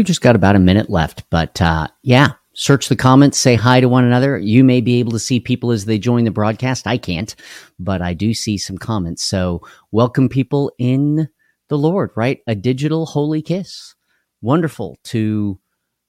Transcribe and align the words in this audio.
We've 0.00 0.06
just 0.06 0.22
got 0.22 0.34
about 0.34 0.56
a 0.56 0.60
minute 0.60 0.88
left, 0.88 1.24
but 1.28 1.60
uh, 1.60 1.86
yeah, 2.02 2.32
search 2.54 2.88
the 2.88 2.96
comments, 2.96 3.38
say 3.38 3.54
hi 3.54 3.82
to 3.82 3.88
one 3.90 4.06
another. 4.06 4.38
You 4.38 4.64
may 4.64 4.80
be 4.80 4.98
able 4.98 5.12
to 5.12 5.18
see 5.18 5.40
people 5.40 5.72
as 5.72 5.84
they 5.84 5.98
join 5.98 6.24
the 6.24 6.30
broadcast. 6.30 6.86
I 6.86 6.96
can't, 6.96 7.36
but 7.78 8.00
I 8.00 8.14
do 8.14 8.32
see 8.32 8.56
some 8.56 8.78
comments. 8.78 9.22
So 9.22 9.60
welcome 9.92 10.30
people 10.30 10.72
in 10.78 11.28
the 11.68 11.76
Lord, 11.76 12.12
right? 12.16 12.40
A 12.46 12.54
digital 12.54 13.04
holy 13.04 13.42
kiss. 13.42 13.94
Wonderful 14.40 14.96
to 15.04 15.60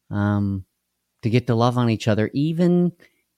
um 0.09 0.63
to 1.23 1.29
get 1.29 1.47
to 1.47 1.55
love 1.55 1.77
on 1.77 1.89
each 1.89 2.07
other 2.07 2.31
even 2.33 2.93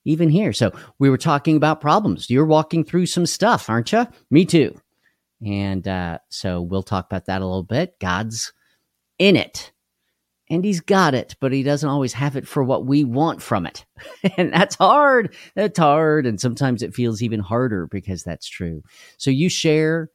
even 0.05 0.29
here. 0.29 0.53
So 0.53 0.71
we 0.99 1.09
were 1.09 1.17
talking 1.17 1.57
about 1.57 1.81
problems. 1.81 2.29
You're 2.29 2.45
walking 2.45 2.83
through 2.83 3.07
some 3.07 3.25
stuff, 3.25 3.71
aren't 3.71 3.91
you? 3.91 4.05
Me 4.29 4.45
too. 4.45 4.79
And 5.43 5.87
uh, 5.87 6.19
so 6.29 6.61
we'll 6.61 6.83
talk 6.83 7.07
about 7.07 7.25
that 7.25 7.41
a 7.41 7.45
little 7.47 7.63
bit. 7.63 7.99
God's 7.99 8.53
in 9.17 9.35
it 9.35 9.72
and 10.49 10.65
he's 10.65 10.81
got 10.81 11.13
it, 11.15 11.35
but 11.39 11.53
he 11.53 11.63
doesn't 11.63 11.89
always 11.89 12.13
have 12.13 12.35
it 12.35 12.47
for 12.47 12.63
what 12.63 12.85
we 12.85 13.03
want 13.03 13.41
from 13.41 13.65
it. 13.65 13.85
and 14.37 14.51
that's 14.53 14.75
hard. 14.75 15.33
That's 15.55 15.79
hard. 15.79 16.25
And 16.25 16.39
sometimes 16.39 16.83
it 16.83 16.93
feels 16.93 17.21
even 17.21 17.39
harder 17.39 17.87
because 17.87 18.23
that's 18.23 18.47
true. 18.47 18.83
So 19.17 19.31
you 19.31 19.49
share 19.49 20.09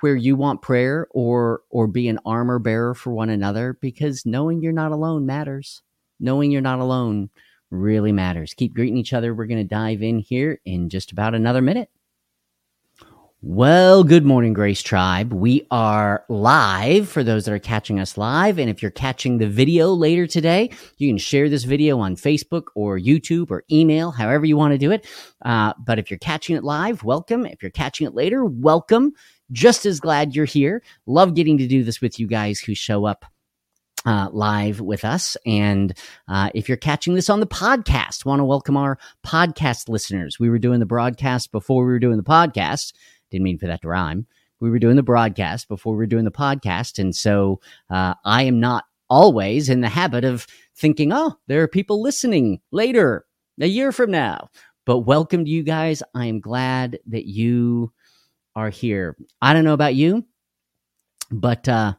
where 0.00 0.16
you 0.16 0.36
want 0.36 0.62
prayer 0.62 1.08
or 1.10 1.62
or 1.70 1.86
be 1.86 2.08
an 2.08 2.20
armor 2.24 2.58
bearer 2.58 2.94
for 2.94 3.12
one 3.12 3.30
another 3.30 3.76
because 3.80 4.24
knowing 4.24 4.62
you're 4.62 4.72
not 4.72 4.92
alone 4.92 5.26
matters. 5.26 5.82
Knowing 6.20 6.50
you're 6.50 6.60
not 6.60 6.80
alone 6.80 7.30
really 7.70 8.12
matters. 8.12 8.54
Keep 8.54 8.74
greeting 8.74 8.96
each 8.96 9.12
other. 9.12 9.34
We're 9.34 9.46
going 9.46 9.58
to 9.58 9.64
dive 9.64 10.02
in 10.02 10.18
here 10.18 10.60
in 10.64 10.88
just 10.88 11.12
about 11.12 11.34
another 11.34 11.62
minute. 11.62 11.90
Well, 13.40 14.02
good 14.02 14.24
morning, 14.24 14.52
Grace 14.52 14.82
Tribe. 14.82 15.32
We 15.32 15.64
are 15.70 16.24
live 16.28 17.08
for 17.08 17.22
those 17.22 17.44
that 17.44 17.54
are 17.54 17.60
catching 17.60 18.00
us 18.00 18.18
live. 18.18 18.58
And 18.58 18.68
if 18.68 18.82
you're 18.82 18.90
catching 18.90 19.38
the 19.38 19.46
video 19.46 19.92
later 19.92 20.26
today, 20.26 20.70
you 20.96 21.08
can 21.08 21.18
share 21.18 21.48
this 21.48 21.62
video 21.62 22.00
on 22.00 22.16
Facebook 22.16 22.64
or 22.74 22.98
YouTube 22.98 23.52
or 23.52 23.62
email, 23.70 24.10
however 24.10 24.44
you 24.44 24.56
want 24.56 24.72
to 24.72 24.78
do 24.78 24.90
it. 24.90 25.06
Uh, 25.44 25.72
but 25.78 26.00
if 26.00 26.10
you're 26.10 26.18
catching 26.18 26.56
it 26.56 26.64
live, 26.64 27.04
welcome. 27.04 27.46
If 27.46 27.62
you're 27.62 27.70
catching 27.70 28.08
it 28.08 28.14
later, 28.14 28.44
welcome. 28.44 29.12
Just 29.52 29.86
as 29.86 30.00
glad 30.00 30.34
you're 30.34 30.44
here. 30.44 30.82
Love 31.06 31.36
getting 31.36 31.58
to 31.58 31.68
do 31.68 31.84
this 31.84 32.00
with 32.00 32.18
you 32.18 32.26
guys 32.26 32.58
who 32.58 32.74
show 32.74 33.04
up 33.04 33.24
uh, 34.04 34.30
live 34.32 34.80
with 34.80 35.04
us. 35.04 35.36
And 35.46 35.96
uh, 36.28 36.50
if 36.54 36.68
you're 36.68 36.76
catching 36.76 37.14
this 37.14 37.30
on 37.30 37.38
the 37.38 37.46
podcast, 37.46 38.24
want 38.24 38.40
to 38.40 38.44
welcome 38.44 38.76
our 38.76 38.98
podcast 39.24 39.88
listeners. 39.88 40.40
We 40.40 40.50
were 40.50 40.58
doing 40.58 40.80
the 40.80 40.86
broadcast 40.86 41.52
before 41.52 41.84
we 41.84 41.92
were 41.92 41.98
doing 42.00 42.16
the 42.16 42.22
podcast. 42.24 42.92
Didn't 43.30 43.44
mean 43.44 43.58
for 43.58 43.66
that 43.66 43.82
to 43.82 43.88
rhyme. 43.88 44.26
We 44.60 44.70
were 44.70 44.78
doing 44.78 44.96
the 44.96 45.02
broadcast 45.02 45.68
before 45.68 45.92
we 45.92 45.98
were 45.98 46.06
doing 46.06 46.24
the 46.24 46.30
podcast. 46.30 46.98
And 46.98 47.14
so 47.14 47.60
uh, 47.90 48.14
I 48.24 48.42
am 48.42 48.58
not 48.58 48.84
always 49.08 49.68
in 49.68 49.80
the 49.80 49.88
habit 49.88 50.24
of 50.24 50.46
thinking, 50.76 51.12
oh, 51.12 51.36
there 51.46 51.62
are 51.62 51.68
people 51.68 52.02
listening 52.02 52.60
later, 52.72 53.24
a 53.60 53.66
year 53.66 53.92
from 53.92 54.10
now. 54.10 54.48
But 54.84 55.00
welcome 55.00 55.44
to 55.44 55.50
you 55.50 55.62
guys. 55.62 56.02
I 56.14 56.26
am 56.26 56.40
glad 56.40 56.98
that 57.06 57.26
you 57.26 57.92
are 58.56 58.70
here. 58.70 59.16
I 59.40 59.52
don't 59.52 59.64
know 59.64 59.74
about 59.74 59.94
you, 59.94 60.24
but 61.30 61.68
uh, 61.68 61.94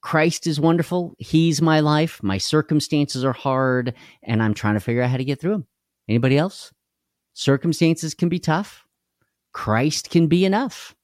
Christ 0.00 0.46
is 0.46 0.60
wonderful. 0.60 1.14
He's 1.18 1.62
my 1.62 1.80
life. 1.80 2.20
My 2.22 2.38
circumstances 2.38 3.24
are 3.24 3.32
hard, 3.32 3.94
and 4.22 4.42
I'm 4.42 4.52
trying 4.52 4.74
to 4.74 4.80
figure 4.80 5.00
out 5.00 5.10
how 5.10 5.16
to 5.16 5.24
get 5.24 5.40
through 5.40 5.52
them. 5.52 5.66
Anybody 6.08 6.36
else? 6.36 6.72
Circumstances 7.34 8.14
can 8.14 8.28
be 8.28 8.40
tough. 8.40 8.84
Christ 9.52 10.10
can 10.10 10.26
be 10.26 10.44
enough, 10.44 10.94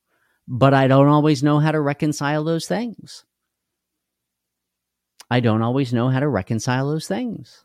but 0.47 0.75
I 0.75 0.89
don't 0.89 1.09
always 1.09 1.43
know 1.43 1.59
how 1.59 1.71
to 1.71 1.81
reconcile 1.81 2.45
those 2.45 2.67
things. 2.67 3.25
I 5.31 5.41
don't 5.41 5.63
always 5.63 5.93
know 5.93 6.09
how 6.09 6.21
to 6.21 6.29
reconcile 6.29 6.89
those 6.89 7.07
things. 7.07 7.65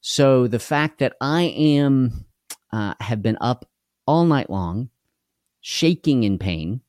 So 0.00 0.46
the 0.48 0.58
fact 0.58 0.98
that 0.98 1.14
I 1.20 1.42
am 1.42 2.26
uh, 2.72 2.94
have 3.00 3.22
been 3.22 3.38
up 3.40 3.68
all 4.06 4.24
night 4.24 4.50
long, 4.50 4.88
shaking 5.60 6.24
in 6.24 6.38
pain, 6.38 6.80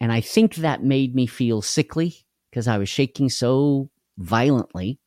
and 0.00 0.12
I 0.12 0.20
think 0.20 0.56
that 0.56 0.82
made 0.82 1.14
me 1.14 1.26
feel 1.26 1.62
sickly 1.62 2.26
because 2.50 2.66
I 2.66 2.78
was 2.78 2.88
shaking 2.88 3.28
so 3.28 3.90
violently 4.18 4.98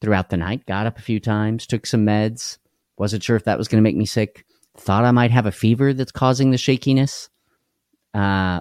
throughout 0.00 0.30
the 0.30 0.36
night. 0.36 0.66
Got 0.66 0.86
up 0.86 0.98
a 0.98 1.02
few 1.02 1.20
times, 1.20 1.66
took 1.66 1.86
some 1.86 2.04
meds. 2.04 2.58
Wasn't 2.98 3.22
sure 3.22 3.36
if 3.36 3.44
that 3.44 3.58
was 3.58 3.68
going 3.68 3.78
to 3.78 3.88
make 3.88 3.96
me 3.96 4.06
sick. 4.06 4.44
Thought 4.76 5.04
I 5.04 5.10
might 5.10 5.30
have 5.30 5.46
a 5.46 5.52
fever 5.52 5.92
that's 5.92 6.12
causing 6.12 6.50
the 6.50 6.58
shakiness. 6.58 7.28
Uh, 8.14 8.60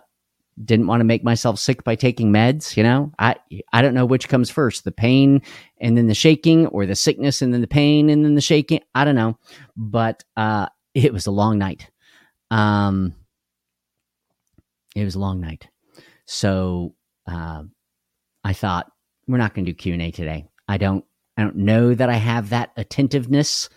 didn't 0.64 0.88
want 0.88 1.00
to 1.00 1.06
make 1.06 1.24
myself 1.24 1.60
sick 1.60 1.84
by 1.84 1.96
taking 1.96 2.32
meds. 2.32 2.76
You 2.76 2.84
know, 2.84 3.12
I 3.18 3.36
I 3.72 3.82
don't 3.82 3.94
know 3.94 4.06
which 4.06 4.30
comes 4.30 4.50
first, 4.50 4.84
the 4.84 4.92
pain 4.92 5.42
and 5.80 5.98
then 5.98 6.08
the 6.08 6.14
shaking, 6.14 6.68
or 6.68 6.86
the 6.86 6.96
sickness 6.96 7.42
and 7.42 7.54
then 7.54 7.62
the 7.62 7.68
pain 7.68 8.10
and 8.10 8.26
then 8.26 8.36
the 8.36 8.42
shaking. 8.42 8.82
I 8.94 9.06
don't 9.06 9.16
know, 9.16 9.38
but 9.76 10.24
uh, 10.36 10.68
it 10.94 11.14
was 11.14 11.28
a 11.28 11.32
long 11.32 11.58
night. 11.58 11.90
Um, 12.50 13.16
it 14.96 15.06
was 15.06 15.16
a 15.16 15.20
long 15.20 15.40
night. 15.40 15.68
So 16.26 16.96
uh, 17.28 17.64
I 18.44 18.54
thought 18.54 18.92
we're 19.28 19.38
not 19.38 19.54
going 19.54 19.66
to 19.66 19.72
do 19.72 19.76
Q 19.76 19.94
and 19.94 20.02
A 20.02 20.12
today. 20.12 20.46
I 20.68 20.78
don't 20.78 21.06
I 21.38 21.44
don't 21.44 21.58
know 21.58 21.94
that 21.94 22.10
I 22.10 22.16
have 22.16 22.50
that 22.50 22.72
attentiveness 22.76 23.70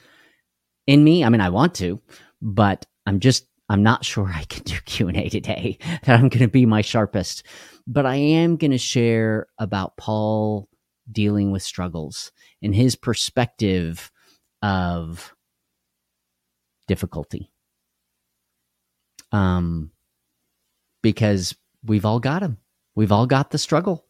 in 0.86 1.02
me. 1.02 1.24
I 1.24 1.28
mean, 1.28 1.40
I 1.40 1.50
want 1.50 1.74
to, 1.76 2.00
but 2.40 2.86
I'm 3.06 3.20
just 3.20 3.46
I'm 3.68 3.82
not 3.82 4.04
sure 4.04 4.30
I 4.32 4.44
can 4.44 4.62
do 4.64 4.76
Q 4.84 5.08
and 5.08 5.16
A 5.16 5.28
today. 5.28 5.78
That 6.04 6.18
I'm 6.18 6.28
going 6.28 6.40
to 6.40 6.48
be 6.48 6.66
my 6.66 6.82
sharpest, 6.82 7.44
but 7.86 8.06
I 8.06 8.16
am 8.16 8.56
going 8.56 8.70
to 8.70 8.78
share 8.78 9.46
about 9.58 9.96
Paul 9.96 10.68
dealing 11.10 11.52
with 11.52 11.62
struggles 11.62 12.32
and 12.62 12.74
his 12.74 12.96
perspective 12.96 14.10
of 14.62 15.34
difficulty. 16.88 17.50
Um, 19.32 19.90
because 21.02 21.54
we've 21.84 22.04
all 22.04 22.20
got 22.20 22.40
them. 22.40 22.58
We've 22.94 23.12
all 23.12 23.26
got 23.26 23.50
the 23.50 23.58
struggle. 23.58 24.03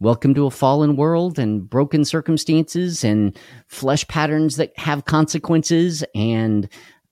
Welcome 0.00 0.34
to 0.34 0.46
a 0.46 0.50
fallen 0.50 0.96
world 0.96 1.38
and 1.38 1.70
broken 1.70 2.04
circumstances 2.04 3.04
and 3.04 3.38
flesh 3.68 4.06
patterns 4.08 4.56
that 4.56 4.76
have 4.76 5.04
consequences 5.04 6.04
and 6.16 6.68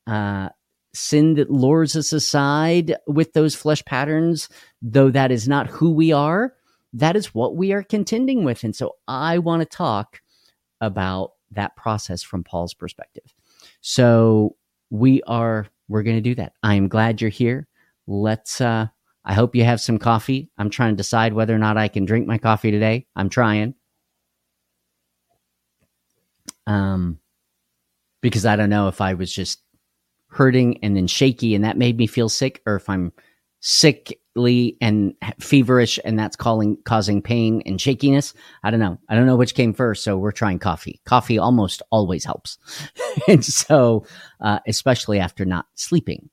uh, 0.09 0.49
sin 0.93 1.35
that 1.35 1.49
lures 1.49 1.95
us 1.95 2.13
aside 2.13 2.97
with 3.07 3.35
those 3.35 3.55
flesh 3.55 3.85
patterns, 3.85 4.49
though 4.83 5.11
that 5.11 5.31
is 5.31 5.47
not 5.47 5.69
who 5.69 5.93
we 5.93 6.13
are. 6.13 6.55
That 6.93 7.15
is 7.15 7.33
what 7.33 7.55
we 7.55 7.73
are 7.73 7.85
contending 7.85 8.43
with. 8.43 8.65
And 8.65 8.75
so 8.75 8.97
I 9.07 9.39
want 9.39 9.61
to 9.63 9.77
talk 9.77 10.21
about 10.81 11.35
that 11.53 11.77
process 11.77 12.21
from 12.25 12.43
Paul's 12.43 12.75
perspective. 12.75 13.33
So 13.81 14.57
we 14.91 15.23
are, 15.23 15.69
we're 15.89 16.03
going 16.03 16.17
to 16.17 16.21
do 16.21 16.35
that. 16.35 16.55
I 16.65 16.75
am 16.75 16.89
glad 16.89 17.21
you're 17.21 17.31
here. 17.31 17.69
Let's, 18.09 18.61
uh, 18.61 18.89
I 19.25 19.35
hope 19.35 19.55
you 19.55 19.65
have 19.65 19.81
some 19.81 19.99
coffee. 19.99 20.51
I'm 20.59 20.71
trying 20.71 20.95
to 20.95 20.97
decide 20.97 21.33
whether 21.33 21.55
or 21.55 21.59
not 21.59 21.77
I 21.77 21.89
can 21.89 22.05
drink 22.05 22.27
my 22.27 22.39
coffee 22.39 22.71
today. 22.71 23.07
I'm 23.15 23.29
trying. 23.29 23.75
Um, 26.67 27.19
because 28.21 28.47
I 28.47 28.57
don't 28.57 28.71
know 28.71 28.89
if 28.89 29.01
I 29.01 29.15
was 29.15 29.33
just 29.33 29.63
hurting 30.29 30.83
and 30.83 30.97
then 30.97 31.07
shaky 31.07 31.55
and 31.55 31.65
that 31.65 31.77
made 31.77 31.97
me 31.97 32.07
feel 32.07 32.29
sick, 32.29 32.63
or 32.67 32.77
if 32.77 32.89
I'm 32.89 33.13
sickly 33.61 34.77
and 34.81 35.15
feverish 35.41 35.99
and 36.05 36.19
that's 36.19 36.37
calling 36.37 36.77
causing 36.85 37.23
pain 37.23 37.63
and 37.65 37.81
shakiness. 37.81 38.35
I 38.65 38.71
don't 38.71 38.81
know. 38.81 38.99
I 39.09 39.15
don't 39.15 39.27
know 39.27 39.37
which 39.37 39.55
came 39.55 39.73
first. 39.73 40.03
So 40.03 40.19
we're 40.19 40.33
trying 40.33 40.59
coffee. 40.59 41.01
Coffee 41.05 41.39
almost 41.39 41.81
always 41.91 42.25
helps, 42.25 42.59
and 43.29 43.45
so 43.45 44.05
uh, 44.41 44.59
especially 44.67 45.21
after 45.21 45.45
not 45.45 45.67
sleeping 45.75 46.29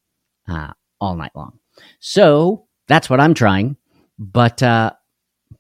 uh, 0.48 0.74
all 1.00 1.16
night 1.16 1.32
long. 1.36 1.60
So 2.00 2.66
that's 2.90 3.10
what 3.10 3.22
I'm 3.22 3.34
trying. 3.34 3.78
But 4.18 4.62
uh, 4.62 4.92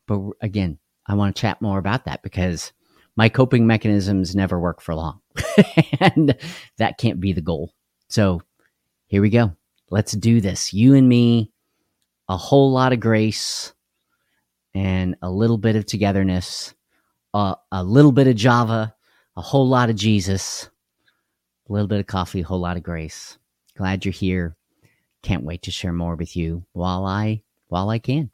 but 0.07 0.19
again, 0.41 0.79
I 1.07 1.16
want 1.16 1.34
to 1.34 1.41
chat 1.41 1.62
more 1.62 1.79
about 1.79 2.06
that 2.06 2.23
because 2.23 2.73
my 3.16 3.29
coping 3.29 3.66
mechanisms 3.66 4.35
never 4.35 4.59
work 4.59 4.81
for 4.81 4.93
long, 4.96 5.22
and 6.02 6.35
that 6.78 6.97
can't 6.97 7.22
be 7.22 7.31
the 7.31 7.41
goal. 7.41 7.73
So 8.09 8.41
here 9.08 9.22
we 9.22 9.29
go. 9.29 9.55
Let's 9.90 10.11
do 10.11 10.41
this. 10.41 10.73
You 10.73 10.96
and 10.96 11.08
me, 11.08 11.52
a 12.28 12.37
whole 12.37 12.72
lot 12.72 12.93
of 12.93 12.99
grace 12.99 13.73
and 14.73 15.16
a 15.22 15.29
little 15.31 15.58
bit 15.58 15.76
of 15.76 15.85
togetherness, 15.85 16.73
a 17.34 17.55
little 17.84 18.11
bit 18.11 18.28
of 18.28 18.35
Java, 18.35 18.93
a 19.35 19.41
whole 19.41 19.67
lot 19.67 19.90
of 19.90 19.96
Jesus, 19.96 20.70
a 21.70 21.73
little 21.73 21.87
bit 21.87 21.99
of 21.99 22.08
coffee, 22.08 22.41
a 22.41 22.46
whole 22.46 22.59
lot 22.59 22.78
of 22.78 22.84
grace. 22.84 23.37
Glad 23.76 24.05
you're 24.05 24.11
here. 24.11 24.55
Can't 25.23 25.43
wait 25.43 25.63
to 25.63 25.71
share 25.71 25.93
more 25.93 26.16
with 26.16 26.35
you 26.35 26.66
while 26.73 27.05
I 27.05 27.41
while 27.67 27.89
I 27.89 27.99
can. 27.99 28.31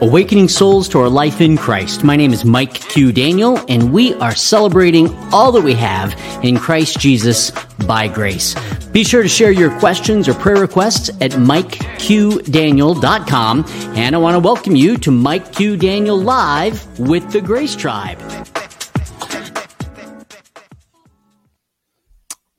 Awakening 0.00 0.46
souls 0.48 0.88
to 0.90 1.00
our 1.00 1.08
life 1.08 1.40
in 1.40 1.56
Christ. 1.56 2.04
My 2.04 2.14
name 2.14 2.32
is 2.32 2.44
Mike 2.44 2.74
Q. 2.74 3.10
Daniel, 3.10 3.58
and 3.68 3.92
we 3.92 4.14
are 4.14 4.32
celebrating 4.34 5.12
all 5.32 5.50
that 5.52 5.64
we 5.64 5.74
have 5.74 6.14
in 6.44 6.56
Christ 6.56 7.00
Jesus 7.00 7.50
by 7.84 8.06
grace. 8.06 8.54
Be 8.92 9.02
sure 9.02 9.22
to 9.22 9.28
share 9.28 9.50
your 9.50 9.76
questions 9.80 10.28
or 10.28 10.34
prayer 10.34 10.60
requests 10.60 11.08
at 11.20 11.32
MikeQDaniel.com. 11.32 13.64
And 13.96 14.14
I 14.14 14.18
want 14.18 14.36
to 14.36 14.40
welcome 14.40 14.76
you 14.76 14.96
to 14.98 15.10
Mike 15.10 15.52
Q. 15.52 15.76
Daniel 15.76 16.16
Live 16.16 16.86
with 17.00 17.32
the 17.32 17.40
Grace 17.40 17.74
Tribe. 17.74 18.20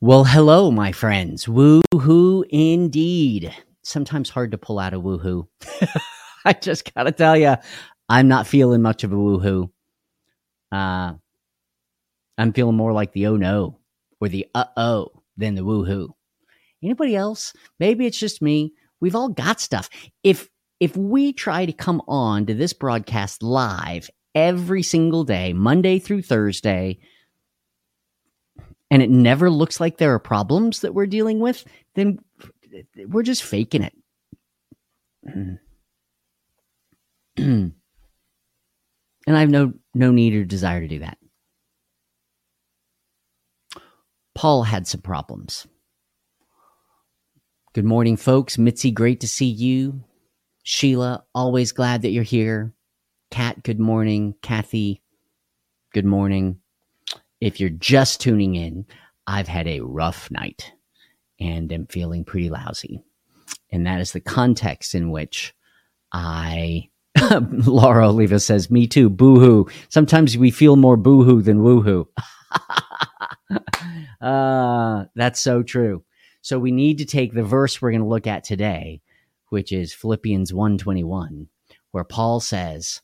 Well, 0.01 0.23
hello, 0.23 0.71
my 0.71 0.93
friends. 0.93 1.45
Woohoo 1.45 2.45
indeed. 2.49 3.53
Sometimes 3.83 4.29
hard 4.29 4.51
to 4.51 4.57
pull 4.57 4.79
out 4.79 4.93
a 4.93 4.99
woohoo. 4.99 5.49
I 6.45 6.53
just 6.53 6.93
gotta 6.95 7.11
tell 7.11 7.35
you, 7.35 7.57
I'm 8.07 8.29
not 8.29 8.47
feeling 8.47 8.81
much 8.81 9.03
of 9.03 9.11
a 9.11 9.17
woohoo. 9.17 9.69
Uh, 10.71 11.15
I'm 12.37 12.53
feeling 12.53 12.77
more 12.77 12.93
like 12.93 13.11
the 13.11 13.27
oh 13.27 13.35
no 13.35 13.79
or 14.21 14.29
the 14.29 14.47
uh 14.55 14.67
oh 14.77 15.09
than 15.35 15.55
the 15.55 15.63
woohoo. 15.63 16.11
Anybody 16.81 17.17
else? 17.17 17.51
Maybe 17.77 18.05
it's 18.05 18.17
just 18.17 18.41
me. 18.41 18.71
We've 19.01 19.17
all 19.17 19.27
got 19.27 19.59
stuff. 19.59 19.89
If 20.23 20.47
if 20.79 20.95
we 20.95 21.33
try 21.33 21.65
to 21.65 21.73
come 21.73 22.01
on 22.07 22.45
to 22.45 22.53
this 22.53 22.71
broadcast 22.71 23.43
live 23.43 24.09
every 24.33 24.81
single 24.81 25.25
day, 25.25 25.51
Monday 25.51 25.99
through 25.99 26.21
Thursday, 26.21 26.99
and 28.91 29.01
it 29.01 29.09
never 29.09 29.49
looks 29.49 29.79
like 29.79 29.97
there 29.97 30.13
are 30.13 30.19
problems 30.19 30.81
that 30.81 30.93
we're 30.93 31.05
dealing 31.05 31.39
with, 31.39 31.65
then 31.95 32.19
we're 33.07 33.23
just 33.23 33.43
faking 33.43 33.83
it. 33.83 33.93
and 37.37 37.73
I 39.27 39.39
have 39.39 39.49
no 39.49 39.73
no 39.93 40.11
need 40.11 40.33
or 40.33 40.45
desire 40.45 40.81
to 40.81 40.87
do 40.87 40.99
that. 40.99 41.17
Paul 44.35 44.63
had 44.63 44.87
some 44.87 45.01
problems. 45.01 45.67
Good 47.73 47.85
morning, 47.85 48.17
folks. 48.17 48.57
Mitzi, 48.57 48.89
great 48.91 49.19
to 49.19 49.27
see 49.27 49.45
you. 49.45 50.03
Sheila, 50.63 51.23
always 51.35 51.71
glad 51.71 52.01
that 52.01 52.11
you're 52.11 52.23
here. 52.23 52.73
Kat, 53.31 53.63
good 53.63 53.79
morning. 53.79 54.35
Kathy, 54.41 55.01
good 55.93 56.05
morning. 56.05 56.59
If 57.41 57.59
you're 57.59 57.69
just 57.69 58.21
tuning 58.21 58.55
in, 58.55 58.85
I've 59.27 59.47
had 59.47 59.67
a 59.67 59.81
rough 59.81 60.29
night 60.31 60.73
and 61.39 61.71
am 61.71 61.87
feeling 61.87 62.25
pretty 62.25 62.49
lousy. 62.49 63.01
And 63.71 63.85
that 63.87 64.01
is 64.01 64.11
the 64.11 64.19
context 64.19 64.95
in 64.95 65.11
which 65.11 65.53
I 66.11 66.89
Laura 67.31 68.09
Oliva 68.09 68.39
says, 68.39 68.69
"Me 68.69 68.87
too, 68.87 69.09
boo 69.09 69.39
hoo. 69.39 69.67
Sometimes 69.89 70.37
we 70.37 70.51
feel 70.51 70.75
more 70.75 70.97
boo 70.97 71.23
hoo 71.23 71.41
than 71.41 71.59
woohoo. 71.59 72.07
uh, 74.21 75.05
that's 75.15 75.39
so 75.39 75.63
true. 75.63 76.03
So 76.41 76.59
we 76.59 76.71
need 76.71 76.97
to 76.99 77.05
take 77.05 77.33
the 77.33 77.43
verse 77.43 77.81
we're 77.81 77.91
going 77.91 78.01
to 78.01 78.07
look 78.07 78.27
at 78.27 78.43
today, 78.43 79.01
which 79.49 79.71
is 79.71 79.93
Philippians 79.93 80.51
1:21, 80.51 81.47
where 81.91 82.03
Paul 82.03 82.39
says, 82.39 83.01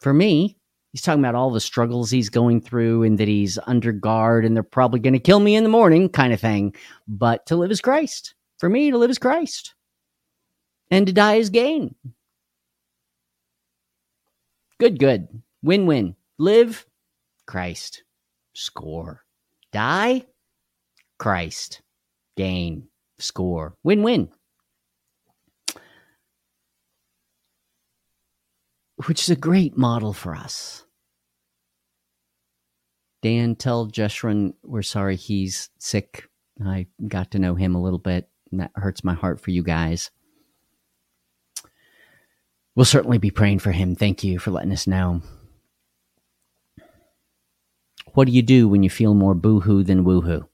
"For 0.00 0.14
me, 0.14 0.56
he's 0.92 1.02
talking 1.02 1.20
about 1.20 1.34
all 1.34 1.50
the 1.50 1.60
struggles 1.60 2.10
he's 2.10 2.28
going 2.28 2.60
through 2.60 3.02
and 3.02 3.18
that 3.18 3.28
he's 3.28 3.58
under 3.66 3.92
guard 3.92 4.44
and 4.44 4.54
they're 4.56 4.62
probably 4.62 5.00
going 5.00 5.12
to 5.12 5.18
kill 5.18 5.40
me 5.40 5.54
in 5.54 5.64
the 5.64 5.70
morning 5.70 6.08
kind 6.08 6.32
of 6.32 6.40
thing, 6.40 6.74
but 7.06 7.46
to 7.46 7.56
live 7.56 7.70
is 7.70 7.80
Christ. 7.80 8.34
For 8.58 8.68
me, 8.68 8.90
to 8.90 8.98
live 8.98 9.10
is 9.10 9.18
Christ. 9.18 9.74
And 10.90 11.06
to 11.06 11.12
die 11.12 11.36
is 11.36 11.50
gain." 11.50 11.94
Good, 14.78 14.98
good. 14.98 15.28
Win 15.62 15.86
win. 15.86 16.16
Live, 16.38 16.86
Christ. 17.46 18.02
Score. 18.54 19.24
Die, 19.72 20.24
Christ. 21.18 21.82
Gain. 22.36 22.88
Score. 23.18 23.76
Win 23.82 24.02
win. 24.02 24.30
Which 29.06 29.22
is 29.22 29.30
a 29.30 29.36
great 29.36 29.76
model 29.76 30.12
for 30.12 30.34
us. 30.34 30.84
Dan, 33.22 33.54
tell 33.54 33.86
Jeshurun 33.86 34.54
we're 34.62 34.82
sorry 34.82 35.16
he's 35.16 35.70
sick. 35.78 36.28
I 36.64 36.86
got 37.06 37.30
to 37.32 37.38
know 37.38 37.54
him 37.54 37.74
a 37.74 37.82
little 37.82 37.98
bit, 37.98 38.28
and 38.50 38.60
that 38.60 38.72
hurts 38.74 39.04
my 39.04 39.14
heart 39.14 39.40
for 39.40 39.50
you 39.50 39.62
guys. 39.62 40.10
We'll 42.74 42.84
certainly 42.84 43.18
be 43.18 43.30
praying 43.30 43.58
for 43.58 43.72
him. 43.72 43.94
Thank 43.94 44.24
you 44.24 44.38
for 44.38 44.50
letting 44.50 44.72
us 44.72 44.86
know. 44.86 45.22
What 48.14 48.26
do 48.26 48.32
you 48.32 48.42
do 48.42 48.68
when 48.68 48.82
you 48.82 48.90
feel 48.90 49.14
more 49.14 49.34
boohoo 49.34 49.82
than 49.82 50.04
woohoo? 50.04 50.48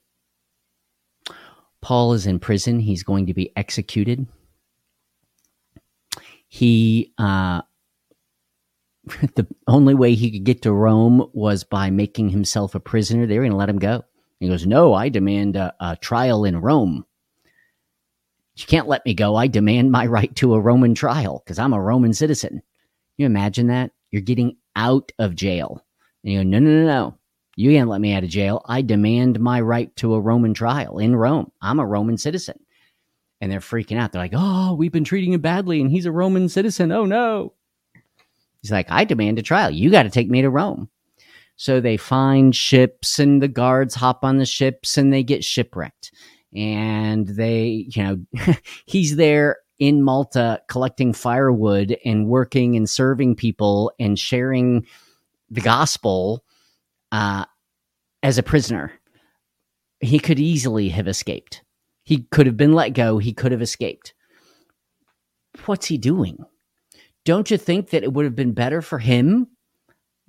Paul 1.81 2.13
is 2.13 2.27
in 2.27 2.39
prison. 2.39 2.79
He's 2.79 3.03
going 3.03 3.27
to 3.27 3.33
be 3.33 3.51
executed. 3.55 4.27
He, 6.47 7.13
uh, 7.17 7.61
the 9.35 9.47
only 9.67 9.93
way 9.93 10.13
he 10.13 10.31
could 10.31 10.43
get 10.43 10.61
to 10.63 10.73
Rome 10.73 11.29
was 11.33 11.63
by 11.63 11.89
making 11.89 12.29
himself 12.29 12.75
a 12.75 12.79
prisoner. 12.79 13.25
They 13.25 13.37
were 13.37 13.43
going 13.43 13.51
to 13.51 13.57
let 13.57 13.69
him 13.69 13.79
go. 13.79 14.03
He 14.39 14.47
goes, 14.47 14.65
No, 14.65 14.93
I 14.93 15.09
demand 15.09 15.55
a, 15.55 15.73
a 15.79 15.95
trial 15.95 16.45
in 16.45 16.61
Rome. 16.61 17.05
You 18.55 18.65
can't 18.65 18.87
let 18.87 19.05
me 19.05 19.13
go. 19.13 19.35
I 19.35 19.47
demand 19.47 19.91
my 19.91 20.05
right 20.07 20.35
to 20.37 20.55
a 20.55 20.59
Roman 20.59 20.95
trial 20.95 21.43
because 21.45 21.59
I'm 21.59 21.73
a 21.73 21.81
Roman 21.81 22.13
citizen. 22.13 22.61
You 23.17 23.25
imagine 23.25 23.67
that? 23.67 23.91
You're 24.09 24.21
getting 24.21 24.57
out 24.75 25.11
of 25.19 25.35
jail. 25.35 25.85
And 26.23 26.33
you 26.33 26.39
go, 26.39 26.43
no, 26.43 26.59
no, 26.59 26.69
no, 26.69 26.85
no. 26.85 27.17
You 27.55 27.71
can't 27.71 27.89
let 27.89 28.01
me 28.01 28.13
out 28.13 28.23
of 28.23 28.29
jail. 28.29 28.63
I 28.65 28.81
demand 28.81 29.39
my 29.39 29.61
right 29.61 29.95
to 29.97 30.13
a 30.13 30.19
Roman 30.19 30.53
trial 30.53 30.99
in 30.99 31.15
Rome. 31.15 31.51
I'm 31.61 31.79
a 31.79 31.85
Roman 31.85 32.17
citizen. 32.17 32.59
And 33.41 33.51
they're 33.51 33.59
freaking 33.59 33.99
out. 33.99 34.11
They're 34.11 34.21
like, 34.21 34.33
oh, 34.35 34.73
we've 34.73 34.91
been 34.91 35.03
treating 35.03 35.33
him 35.33 35.41
badly 35.41 35.79
and 35.79 35.91
he's 35.91 36.07
a 36.07 36.11
Roman 36.11 36.49
citizen. 36.49 36.91
Oh, 36.91 37.05
no. 37.05 37.53
He's 38.61 38.71
like, 38.71 38.87
I 38.89 39.03
demand 39.03 39.39
a 39.39 39.43
trial. 39.43 39.69
You 39.69 39.89
got 39.89 40.03
to 40.03 40.09
take 40.09 40.29
me 40.29 40.41
to 40.41 40.49
Rome. 40.49 40.89
So 41.55 41.79
they 41.81 41.97
find 41.97 42.55
ships 42.55 43.17
and 43.17 43.41
the 43.41 43.47
guards 43.47 43.95
hop 43.95 44.23
on 44.23 44.37
the 44.37 44.45
ships 44.45 44.97
and 44.97 45.11
they 45.11 45.23
get 45.23 45.43
shipwrecked 45.43 46.11
and 46.55 47.27
they, 47.27 47.87
you 47.89 48.03
know, 48.03 48.53
he's 48.85 49.15
there 49.15 49.57
in 49.79 50.03
Malta 50.03 50.61
collecting 50.67 51.13
firewood 51.13 51.97
and 52.05 52.27
working 52.27 52.75
and 52.75 52.89
serving 52.89 53.35
people 53.35 53.91
and 53.99 54.17
sharing 54.17 54.85
the 55.49 55.61
gospel 55.61 56.43
uh, 57.11 57.45
as 58.23 58.37
a 58.37 58.43
prisoner. 58.43 58.91
He 59.99 60.19
could 60.19 60.39
easily 60.39 60.89
have 60.89 61.07
escaped. 61.07 61.63
He 62.03 62.23
could 62.31 62.45
have 62.45 62.57
been 62.57 62.73
let 62.73 62.89
go. 62.89 63.17
He 63.17 63.33
could 63.33 63.51
have 63.51 63.61
escaped. 63.61 64.13
What's 65.65 65.87
he 65.87 65.97
doing? 65.97 66.37
Don't 67.27 67.51
you 67.51 67.57
think 67.57 67.89
that 67.89 68.03
it 68.03 68.13
would 68.13 68.23
have 68.23 68.37
been 68.37 68.53
better 68.53 68.81
for 68.81 68.99
him, 68.99 69.47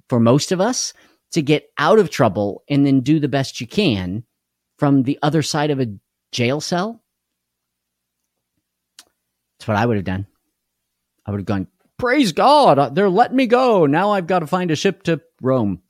for 0.08 0.18
most 0.18 0.50
of 0.50 0.60
us, 0.60 0.92
to 1.30 1.40
get 1.40 1.70
out 1.78 2.00
of 2.00 2.10
trouble 2.10 2.64
and 2.68 2.84
then 2.84 3.02
do 3.02 3.20
the 3.20 3.28
best 3.28 3.60
you 3.60 3.68
can 3.68 4.24
from 4.80 5.04
the 5.04 5.16
other 5.22 5.42
side 5.42 5.70
of 5.70 5.78
a 5.78 5.94
jail 6.32 6.60
cell. 6.60 7.00
That's 9.58 9.68
what 9.68 9.76
I 9.76 9.86
would 9.86 9.94
have 9.94 10.04
done. 10.04 10.26
I 11.24 11.30
would 11.30 11.38
have 11.38 11.46
gone, 11.46 11.68
praise 11.98 12.32
God, 12.32 12.80
uh, 12.80 12.88
they're 12.88 13.08
letting 13.08 13.36
me 13.36 13.46
go. 13.46 13.86
Now 13.86 14.10
I've 14.10 14.26
got 14.26 14.40
to 14.40 14.48
find 14.48 14.72
a 14.72 14.76
ship 14.76 15.04
to 15.04 15.20
Rome. 15.40 15.80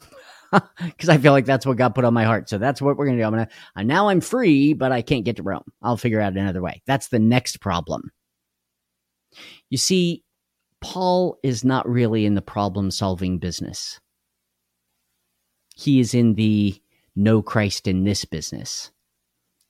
Because 0.53 1.09
I 1.09 1.17
feel 1.17 1.33
like 1.33 1.47
that's 1.47 1.65
what 1.65 1.79
God 1.79 1.95
put 1.95 2.05
on 2.05 2.13
my 2.13 2.25
heart. 2.25 2.51
So 2.51 2.59
that's 2.59 2.83
what 2.83 2.99
we're 2.99 3.07
going 3.07 3.17
to 3.17 3.23
do. 3.23 3.27
I'm 3.27 3.33
going 3.33 3.47
to, 3.47 3.53
uh, 3.77 3.83
now 3.83 4.11
I'm 4.11 4.21
free, 4.21 4.75
but 4.75 4.93
I 4.93 5.01
can't 5.01 5.25
get 5.25 5.37
to 5.37 5.43
Rome. 5.43 5.73
I'll 5.81 5.97
figure 5.97 6.21
out 6.21 6.37
another 6.37 6.61
way. 6.61 6.83
That's 6.87 7.09
the 7.09 7.19
next 7.19 7.63
problem. 7.63 8.11
You 9.71 9.79
see, 9.79 10.23
Paul 10.81 11.39
is 11.43 11.65
not 11.65 11.89
really 11.89 12.25
in 12.25 12.35
the 12.35 12.43
problem 12.43 12.91
solving 12.91 13.39
business. 13.39 14.01
He 15.75 16.01
is 16.01 16.15
in 16.15 16.35
the 16.35 16.81
know 17.17 17.43
Christ 17.43 17.89
in 17.89 18.05
this 18.05 18.25
business 18.25 18.91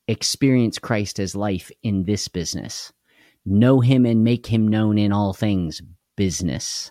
experience 0.08 0.78
Christ 0.78 1.20
as 1.20 1.36
life 1.36 1.70
in 1.82 2.04
this 2.04 2.26
business. 2.26 2.92
Know 3.44 3.80
him 3.80 4.04
and 4.06 4.24
make 4.24 4.46
him 4.46 4.66
known 4.66 4.98
in 4.98 5.12
all 5.12 5.32
things 5.32 5.80
business. 6.16 6.90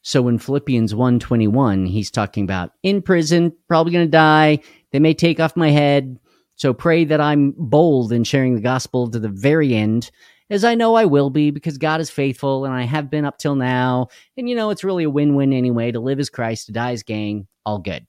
So 0.00 0.26
in 0.26 0.38
Philippians 0.38 0.94
121, 0.94 1.86
he's 1.86 2.10
talking 2.10 2.42
about 2.42 2.72
in 2.82 3.02
prison, 3.02 3.52
probably 3.68 3.92
going 3.92 4.06
to 4.06 4.10
die. 4.10 4.58
They 4.90 4.98
may 4.98 5.14
take 5.14 5.38
off 5.38 5.54
my 5.54 5.70
head. 5.70 6.18
So 6.56 6.74
pray 6.74 7.04
that 7.04 7.20
I'm 7.20 7.54
bold 7.56 8.12
in 8.12 8.24
sharing 8.24 8.56
the 8.56 8.60
gospel 8.60 9.10
to 9.10 9.20
the 9.20 9.28
very 9.28 9.74
end, 9.74 10.10
as 10.52 10.64
I 10.64 10.74
know 10.74 10.94
I 10.94 11.04
will 11.04 11.30
be 11.30 11.50
because 11.50 11.78
God 11.78 12.00
is 12.00 12.10
faithful 12.10 12.64
and 12.64 12.74
I 12.74 12.82
have 12.82 13.10
been 13.10 13.24
up 13.24 13.38
till 13.38 13.54
now. 13.54 14.08
And 14.36 14.48
you 14.48 14.54
know, 14.54 14.70
it's 14.70 14.84
really 14.84 15.04
a 15.04 15.10
win 15.10 15.34
win 15.34 15.52
anyway. 15.52 15.92
To 15.92 16.00
live 16.00 16.20
as 16.20 16.30
Christ, 16.30 16.66
to 16.66 16.72
die 16.72 16.92
as 16.92 17.02
gain, 17.02 17.48
all 17.64 17.78
good. 17.78 18.06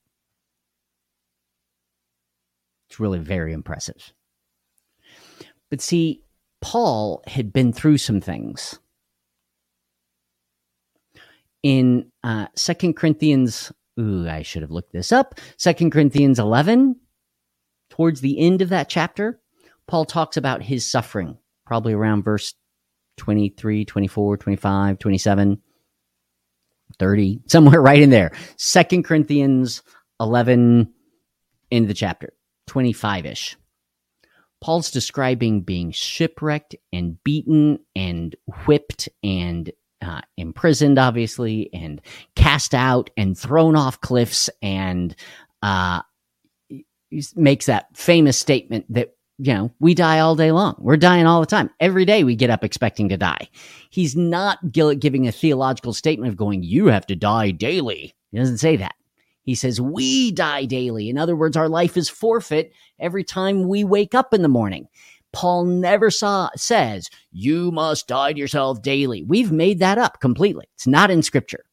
It's 2.89 2.99
really 2.99 3.19
very 3.19 3.53
impressive. 3.53 4.13
But 5.69 5.81
see, 5.81 6.21
Paul 6.61 7.23
had 7.25 7.51
been 7.51 7.73
through 7.73 7.97
some 7.97 8.21
things. 8.21 8.79
in 11.63 12.11
uh, 12.23 12.47
2 12.55 12.93
Corinthians, 12.93 13.71
ooh, 13.99 14.27
I 14.27 14.43
should 14.43 14.61
have 14.61 14.71
looked 14.71 14.91
this 14.91 15.11
up. 15.11 15.39
2 15.57 15.89
Corinthians 15.89 16.37
11, 16.37 16.97
towards 17.89 18.21
the 18.21 18.37
end 18.39 18.61
of 18.61 18.69
that 18.69 18.89
chapter, 18.89 19.39
Paul 19.87 20.05
talks 20.05 20.37
about 20.37 20.61
his 20.61 20.85
suffering, 20.85 21.37
probably 21.65 21.93
around 21.93 22.23
verse 22.23 22.53
23, 23.17 23.85
24, 23.85 24.37
25, 24.37 24.99
27, 24.99 25.61
30, 26.99 27.39
somewhere 27.47 27.81
right 27.81 28.01
in 28.01 28.09
there. 28.09 28.31
Second 28.57 29.03
Corinthians 29.03 29.81
11, 30.19 30.91
into 31.71 31.87
the 31.87 31.93
chapter, 31.93 32.33
25 32.67 33.25
ish. 33.25 33.57
Paul's 34.61 34.91
describing 34.91 35.61
being 35.61 35.91
shipwrecked 35.91 36.75
and 36.93 37.21
beaten 37.23 37.79
and 37.95 38.33
whipped 38.65 39.09
and 39.21 39.69
uh, 40.01 40.21
imprisoned, 40.37 40.97
obviously, 40.97 41.69
and 41.73 42.01
cast 42.35 42.73
out 42.73 43.09
and 43.17 43.37
thrown 43.37 43.75
off 43.75 43.99
cliffs, 43.99 44.49
and 44.61 45.15
uh, 45.61 46.01
makes 47.35 47.65
that 47.65 47.87
famous 47.95 48.37
statement 48.37 48.85
that 48.89 49.15
you 49.43 49.53
know 49.53 49.73
we 49.79 49.93
die 49.93 50.19
all 50.19 50.35
day 50.35 50.51
long. 50.51 50.75
We're 50.79 50.97
dying 50.97 51.25
all 51.25 51.39
the 51.39 51.45
time. 51.45 51.69
Every 51.79 52.05
day 52.05 52.23
we 52.23 52.35
get 52.35 52.49
up 52.49 52.63
expecting 52.63 53.09
to 53.09 53.17
die. 53.17 53.49
He's 53.89 54.15
not 54.15 54.71
giving 54.71 55.27
a 55.27 55.31
theological 55.31 55.93
statement 55.93 56.29
of 56.29 56.37
going, 56.37 56.63
"You 56.63 56.87
have 56.87 57.05
to 57.07 57.15
die 57.15 57.51
daily." 57.51 58.15
He 58.31 58.39
doesn't 58.39 58.57
say 58.57 58.75
that. 58.77 58.95
He 59.43 59.55
says, 59.55 59.79
We 59.79 60.31
die 60.31 60.65
daily. 60.65 61.09
In 61.09 61.17
other 61.17 61.35
words, 61.35 61.55
our 61.55 61.69
life 61.69 61.97
is 61.97 62.09
forfeit 62.09 62.73
every 62.99 63.23
time 63.23 63.67
we 63.67 63.83
wake 63.83 64.15
up 64.15 64.33
in 64.33 64.41
the 64.41 64.47
morning. 64.47 64.87
Paul 65.33 65.65
never 65.65 66.09
saw, 66.09 66.49
says, 66.55 67.09
You 67.31 67.71
must 67.71 68.07
die 68.07 68.33
to 68.33 68.39
yourself 68.39 68.81
daily. 68.81 69.23
We've 69.23 69.51
made 69.51 69.79
that 69.79 69.97
up 69.97 70.19
completely. 70.21 70.65
It's 70.75 70.87
not 70.87 71.11
in 71.11 71.21
scripture. 71.23 71.65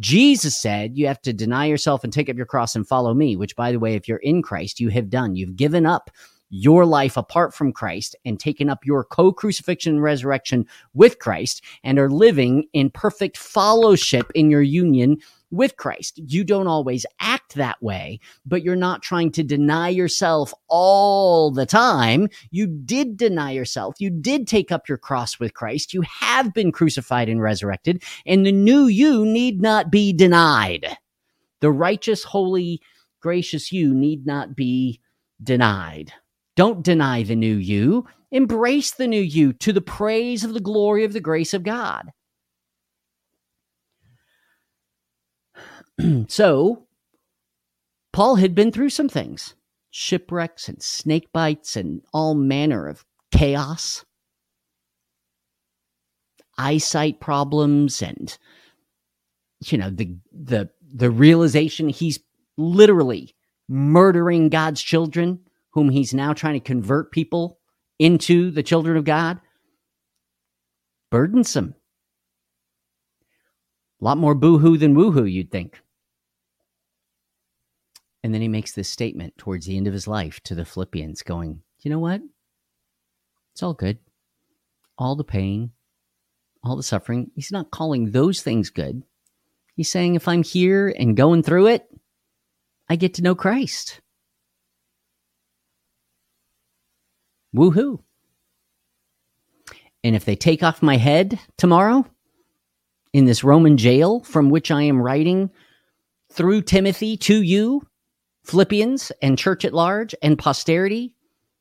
Jesus 0.00 0.60
said, 0.60 0.96
You 0.96 1.06
have 1.06 1.20
to 1.22 1.32
deny 1.32 1.66
yourself 1.66 2.02
and 2.02 2.12
take 2.12 2.28
up 2.28 2.36
your 2.36 2.46
cross 2.46 2.74
and 2.74 2.86
follow 2.86 3.14
me, 3.14 3.36
which, 3.36 3.56
by 3.56 3.72
the 3.72 3.78
way, 3.78 3.94
if 3.94 4.08
you're 4.08 4.18
in 4.18 4.42
Christ, 4.42 4.80
you 4.80 4.88
have 4.88 5.10
done. 5.10 5.36
You've 5.36 5.56
given 5.56 5.86
up 5.86 6.10
your 6.50 6.86
life 6.86 7.16
apart 7.16 7.54
from 7.54 7.72
Christ 7.72 8.16
and 8.24 8.38
taken 8.38 8.68
up 8.68 8.84
your 8.84 9.04
co 9.04 9.32
crucifixion 9.32 9.94
and 9.94 10.02
resurrection 10.02 10.66
with 10.94 11.18
Christ 11.18 11.62
and 11.84 11.98
are 11.98 12.10
living 12.10 12.64
in 12.72 12.90
perfect 12.90 13.36
fellowship 13.36 14.30
in 14.34 14.50
your 14.50 14.62
union 14.62 15.18
with 15.50 15.76
Christ. 15.76 16.18
You 16.18 16.44
don't 16.44 16.66
always 16.66 17.06
act 17.20 17.54
that 17.54 17.82
way, 17.82 18.20
but 18.44 18.62
you're 18.62 18.76
not 18.76 19.02
trying 19.02 19.32
to 19.32 19.42
deny 19.42 19.88
yourself 19.88 20.52
all 20.68 21.50
the 21.50 21.66
time. 21.66 22.28
You 22.50 22.66
did 22.66 23.16
deny 23.16 23.52
yourself. 23.52 23.94
You 23.98 24.10
did 24.10 24.46
take 24.46 24.70
up 24.70 24.88
your 24.88 24.98
cross 24.98 25.40
with 25.40 25.54
Christ. 25.54 25.94
You 25.94 26.02
have 26.02 26.52
been 26.52 26.72
crucified 26.72 27.28
and 27.28 27.40
resurrected, 27.40 28.02
and 28.26 28.44
the 28.44 28.52
new 28.52 28.86
you 28.86 29.24
need 29.24 29.62
not 29.62 29.90
be 29.90 30.12
denied. 30.12 30.86
The 31.60 31.70
righteous, 31.70 32.24
holy, 32.24 32.80
gracious 33.20 33.72
you 33.72 33.94
need 33.94 34.26
not 34.26 34.54
be 34.54 35.00
denied. 35.42 36.12
Don't 36.58 36.82
deny 36.82 37.22
the 37.22 37.36
new 37.36 37.54
you. 37.54 38.04
Embrace 38.32 38.90
the 38.90 39.06
new 39.06 39.20
you 39.20 39.52
to 39.52 39.72
the 39.72 39.80
praise 39.80 40.42
of 40.42 40.54
the 40.54 40.60
glory 40.60 41.04
of 41.04 41.12
the 41.12 41.20
grace 41.20 41.54
of 41.54 41.62
God. 41.62 42.10
so, 46.26 46.88
Paul 48.12 48.34
had 48.34 48.56
been 48.56 48.72
through 48.72 48.90
some 48.90 49.08
things 49.08 49.54
shipwrecks 49.92 50.68
and 50.68 50.82
snake 50.82 51.32
bites 51.32 51.76
and 51.76 52.02
all 52.12 52.34
manner 52.34 52.88
of 52.88 53.04
chaos, 53.30 54.04
eyesight 56.58 57.20
problems, 57.20 58.02
and 58.02 58.36
you 59.64 59.78
know 59.78 59.90
the 59.90 60.16
the 60.32 60.70
the 60.92 61.08
realization 61.08 61.88
he's 61.88 62.18
literally 62.56 63.36
murdering 63.68 64.48
God's 64.48 64.82
children, 64.82 65.38
whom 65.78 65.90
he's 65.90 66.12
now 66.12 66.32
trying 66.32 66.54
to 66.54 66.60
convert 66.60 67.12
people 67.12 67.60
into 68.00 68.50
the 68.50 68.64
children 68.64 68.96
of 68.96 69.04
God. 69.04 69.40
Burdensome. 71.08 71.76
A 74.00 74.04
lot 74.04 74.18
more 74.18 74.34
boohoo 74.34 74.76
than 74.76 74.96
woohoo, 74.96 75.30
you'd 75.30 75.52
think. 75.52 75.80
And 78.24 78.34
then 78.34 78.42
he 78.42 78.48
makes 78.48 78.72
this 78.72 78.88
statement 78.88 79.38
towards 79.38 79.66
the 79.66 79.76
end 79.76 79.86
of 79.86 79.92
his 79.92 80.08
life 80.08 80.40
to 80.40 80.56
the 80.56 80.64
Philippians, 80.64 81.22
going, 81.22 81.62
You 81.82 81.92
know 81.92 82.00
what? 82.00 82.22
It's 83.52 83.62
all 83.62 83.74
good. 83.74 83.98
All 84.98 85.14
the 85.14 85.22
pain, 85.22 85.70
all 86.64 86.74
the 86.74 86.82
suffering. 86.82 87.30
He's 87.36 87.52
not 87.52 87.70
calling 87.70 88.10
those 88.10 88.42
things 88.42 88.70
good. 88.70 89.04
He's 89.76 89.88
saying, 89.88 90.16
If 90.16 90.26
I'm 90.26 90.42
here 90.42 90.92
and 90.98 91.16
going 91.16 91.44
through 91.44 91.68
it, 91.68 91.86
I 92.88 92.96
get 92.96 93.14
to 93.14 93.22
know 93.22 93.36
Christ. 93.36 94.00
Woohoo. 97.54 98.00
And 100.04 100.14
if 100.14 100.24
they 100.24 100.36
take 100.36 100.62
off 100.62 100.82
my 100.82 100.96
head 100.96 101.38
tomorrow 101.56 102.06
in 103.12 103.24
this 103.24 103.42
Roman 103.42 103.76
jail 103.76 104.20
from 104.20 104.50
which 104.50 104.70
I 104.70 104.82
am 104.82 105.02
writing 105.02 105.50
through 106.32 106.62
Timothy 106.62 107.16
to 107.18 107.42
you, 107.42 107.86
Philippians 108.44 109.12
and 109.20 109.36
church 109.36 109.64
at 109.64 109.74
large 109.74 110.14
and 110.22 110.38
posterity, 110.38 111.14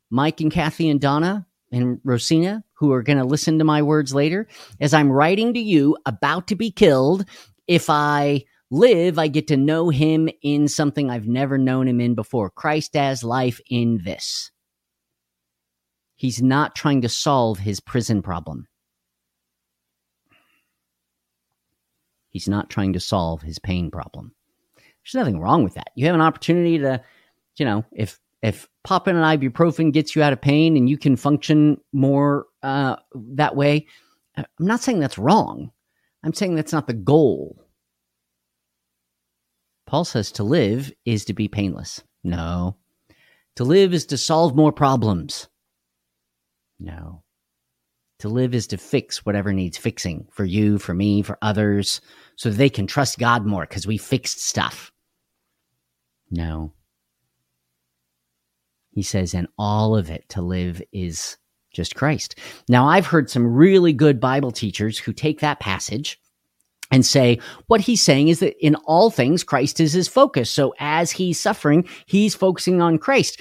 Mike 0.10 0.40
and 0.40 0.52
Kathy 0.52 0.90
and 0.90 1.02
Donna 1.02 1.46
and 1.72 2.00
Rosina, 2.04 2.64
who 2.74 2.92
are 2.94 3.04
going 3.04 3.18
to 3.18 3.26
listen 3.26 3.60
to 3.60 3.66
my 3.66 3.82
words 3.82 4.14
later, 4.14 4.48
as 4.80 4.94
I'm 4.94 5.12
writing 5.12 5.54
to 5.54 5.60
you 5.60 5.98
about 6.06 6.48
to 6.48 6.56
be 6.56 6.72
killed, 6.72 7.26
if 7.68 7.90
I 7.90 8.46
live, 8.70 9.20
I 9.20 9.28
get 9.28 9.48
to 9.48 9.58
know 9.58 9.90
him 9.90 10.30
in 10.42 10.68
something 10.68 11.10
I've 11.10 11.28
never 11.28 11.58
known 11.58 11.88
him 11.88 12.00
in 12.00 12.16
before. 12.16 12.50
Christ 12.50 12.96
as 12.96 13.24
life 13.24 13.60
in 13.70 14.02
this. 14.04 14.52
He's 16.18 16.42
not 16.42 16.76
trying 16.76 17.04
to 17.04 17.10
solve 17.10 17.60
his 17.60 17.80
prison 17.80 18.22
problem. 18.22 18.68
He's 22.30 22.50
not 22.50 22.70
trying 22.70 22.94
to 22.94 23.00
solve 23.00 23.44
his 23.44 23.60
pain 23.60 23.90
problem. 23.90 24.34
There's 24.76 25.14
nothing 25.14 25.40
wrong 25.40 25.64
with 25.64 25.76
that. 25.76 25.92
You 25.96 26.08
have 26.08 26.16
an 26.16 26.22
opportunity 26.22 26.80
to, 26.80 27.02
you 27.56 27.66
know, 27.66 27.86
if 27.92 28.20
if 28.42 28.68
popping 28.84 29.16
an 29.16 29.24
ibuprofen 29.24 29.94
gets 29.94 30.16
you 30.16 30.24
out 30.24 30.34
of 30.34 30.42
pain 30.42 30.76
and 30.76 30.90
you 30.90 30.98
can 30.98 31.16
function 31.16 31.78
more 31.94 32.46
uh, 32.62 32.98
that 33.14 33.56
way, 33.56 33.88
I'm 34.36 34.46
not 34.60 34.82
saying 34.82 35.00
that's 35.00 35.18
wrong. 35.18 35.72
I'm 36.24 36.34
saying 36.34 36.56
that's 36.56 36.74
not 36.74 36.88
the 36.88 36.94
goal. 36.94 37.64
Paul 39.86 40.04
says 40.04 40.32
to 40.34 40.44
live 40.44 40.92
is 41.06 41.26
to 41.26 41.34
be 41.34 41.48
painless. 41.48 42.04
No. 42.24 42.76
To 43.56 43.64
live 43.64 43.94
is 43.94 44.08
to 44.08 44.18
solve 44.18 44.56
more 44.56 44.72
problems. 44.72 45.48
No. 46.88 47.22
To 48.20 48.30
live 48.30 48.56
is 48.56 48.66
to 48.68 48.78
fix 48.78 49.26
whatever 49.26 49.54
needs 49.54 49.78
fixing 49.78 50.26
for 50.32 50.46
you, 50.46 50.80
for 50.80 50.94
me, 50.94 51.22
for 51.22 51.38
others, 51.42 52.02
so 52.38 52.50
they 52.50 52.70
can 52.70 52.88
trust 52.88 53.20
God 53.20 53.46
more 53.46 53.62
because 53.62 53.86
we 53.86 53.98
fixed 53.98 54.40
stuff. 54.40 54.92
No. 56.32 56.72
He 58.92 59.04
says, 59.04 59.34
and 59.34 59.48
all 59.60 59.96
of 59.96 60.10
it 60.10 60.28
to 60.30 60.42
live 60.42 60.82
is 60.92 61.38
just 61.72 61.96
Christ. 61.96 62.40
Now, 62.70 62.88
I've 62.88 63.06
heard 63.06 63.30
some 63.30 63.54
really 63.54 63.94
good 63.94 64.20
Bible 64.20 64.52
teachers 64.52 64.98
who 64.98 65.14
take 65.14 65.42
that 65.42 65.60
passage 65.60 66.20
and 66.90 67.06
say 67.06 67.40
what 67.68 67.82
he's 67.82 68.02
saying 68.02 68.30
is 68.30 68.40
that 68.40 68.56
in 68.66 68.76
all 68.86 69.12
things, 69.12 69.44
Christ 69.44 69.80
is 69.80 69.94
his 69.94 70.08
focus. 70.08 70.50
So 70.50 70.74
as 70.80 71.12
he's 71.12 71.40
suffering, 71.40 71.88
he's 72.06 72.34
focusing 72.34 72.82
on 72.82 72.98
Christ 72.98 73.40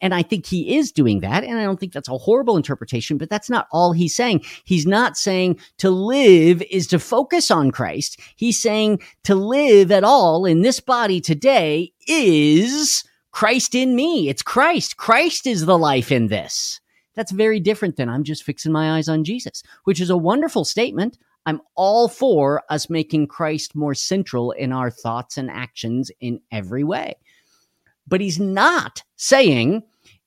and 0.00 0.14
I 0.14 0.22
think 0.22 0.46
he 0.46 0.76
is 0.76 0.92
doing 0.92 1.20
that. 1.20 1.44
And 1.44 1.58
I 1.58 1.64
don't 1.64 1.78
think 1.78 1.92
that's 1.92 2.08
a 2.08 2.18
horrible 2.18 2.56
interpretation, 2.56 3.18
but 3.18 3.30
that's 3.30 3.50
not 3.50 3.68
all 3.72 3.92
he's 3.92 4.14
saying. 4.14 4.42
He's 4.64 4.86
not 4.86 5.16
saying 5.16 5.58
to 5.78 5.90
live 5.90 6.62
is 6.70 6.86
to 6.88 6.98
focus 6.98 7.50
on 7.50 7.70
Christ. 7.70 8.20
He's 8.36 8.60
saying 8.60 9.00
to 9.24 9.34
live 9.34 9.90
at 9.90 10.04
all 10.04 10.44
in 10.44 10.62
this 10.62 10.80
body 10.80 11.20
today 11.20 11.92
is 12.06 13.04
Christ 13.32 13.74
in 13.74 13.94
me. 13.94 14.28
It's 14.28 14.42
Christ. 14.42 14.96
Christ 14.96 15.46
is 15.46 15.66
the 15.66 15.78
life 15.78 16.10
in 16.10 16.28
this. 16.28 16.80
That's 17.14 17.32
very 17.32 17.60
different 17.60 17.96
than 17.96 18.08
I'm 18.08 18.24
just 18.24 18.44
fixing 18.44 18.72
my 18.72 18.96
eyes 18.96 19.08
on 19.08 19.24
Jesus, 19.24 19.62
which 19.84 20.00
is 20.00 20.10
a 20.10 20.16
wonderful 20.16 20.64
statement. 20.64 21.18
I'm 21.46 21.60
all 21.74 22.08
for 22.08 22.62
us 22.68 22.90
making 22.90 23.28
Christ 23.28 23.74
more 23.74 23.94
central 23.94 24.52
in 24.52 24.72
our 24.72 24.90
thoughts 24.90 25.36
and 25.36 25.50
actions 25.50 26.10
in 26.20 26.40
every 26.52 26.84
way. 26.84 27.16
But 28.08 28.22
he's 28.22 28.40
not 28.40 29.02
saying, 29.16 29.82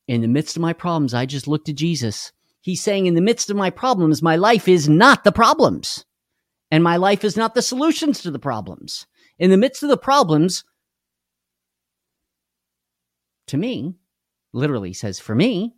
in 0.08 0.22
the 0.22 0.28
midst 0.28 0.56
of 0.56 0.62
my 0.62 0.74
problems, 0.74 1.14
I 1.14 1.26
just 1.26 1.48
look 1.48 1.66
to 1.66 1.74
Jesus. 1.74 2.32
He's 2.62 2.84
saying, 2.84 3.08
in 3.08 3.16
the 3.16 3.22
midst 3.22 3.50
of 3.50 3.58
my 3.58 3.72
problems, 3.72 4.22
my 4.22 4.36
life 4.36 4.68
is 4.68 4.88
not 4.88 5.24
the 5.24 5.32
problems. 5.32 6.06
And 6.70 6.84
my 6.84 6.98
life 6.98 7.24
is 7.24 7.36
not 7.36 7.56
the 7.56 7.62
solutions 7.62 8.22
to 8.22 8.32
the 8.32 8.40
problems. 8.40 9.08
In 9.40 9.50
the 9.50 9.58
midst 9.58 9.82
of 9.82 9.90
the 9.90 9.98
problems, 9.98 10.64
to 13.48 13.58
me, 13.58 13.96
literally 14.54 14.94
says, 14.94 15.20
for 15.20 15.34
me, 15.34 15.74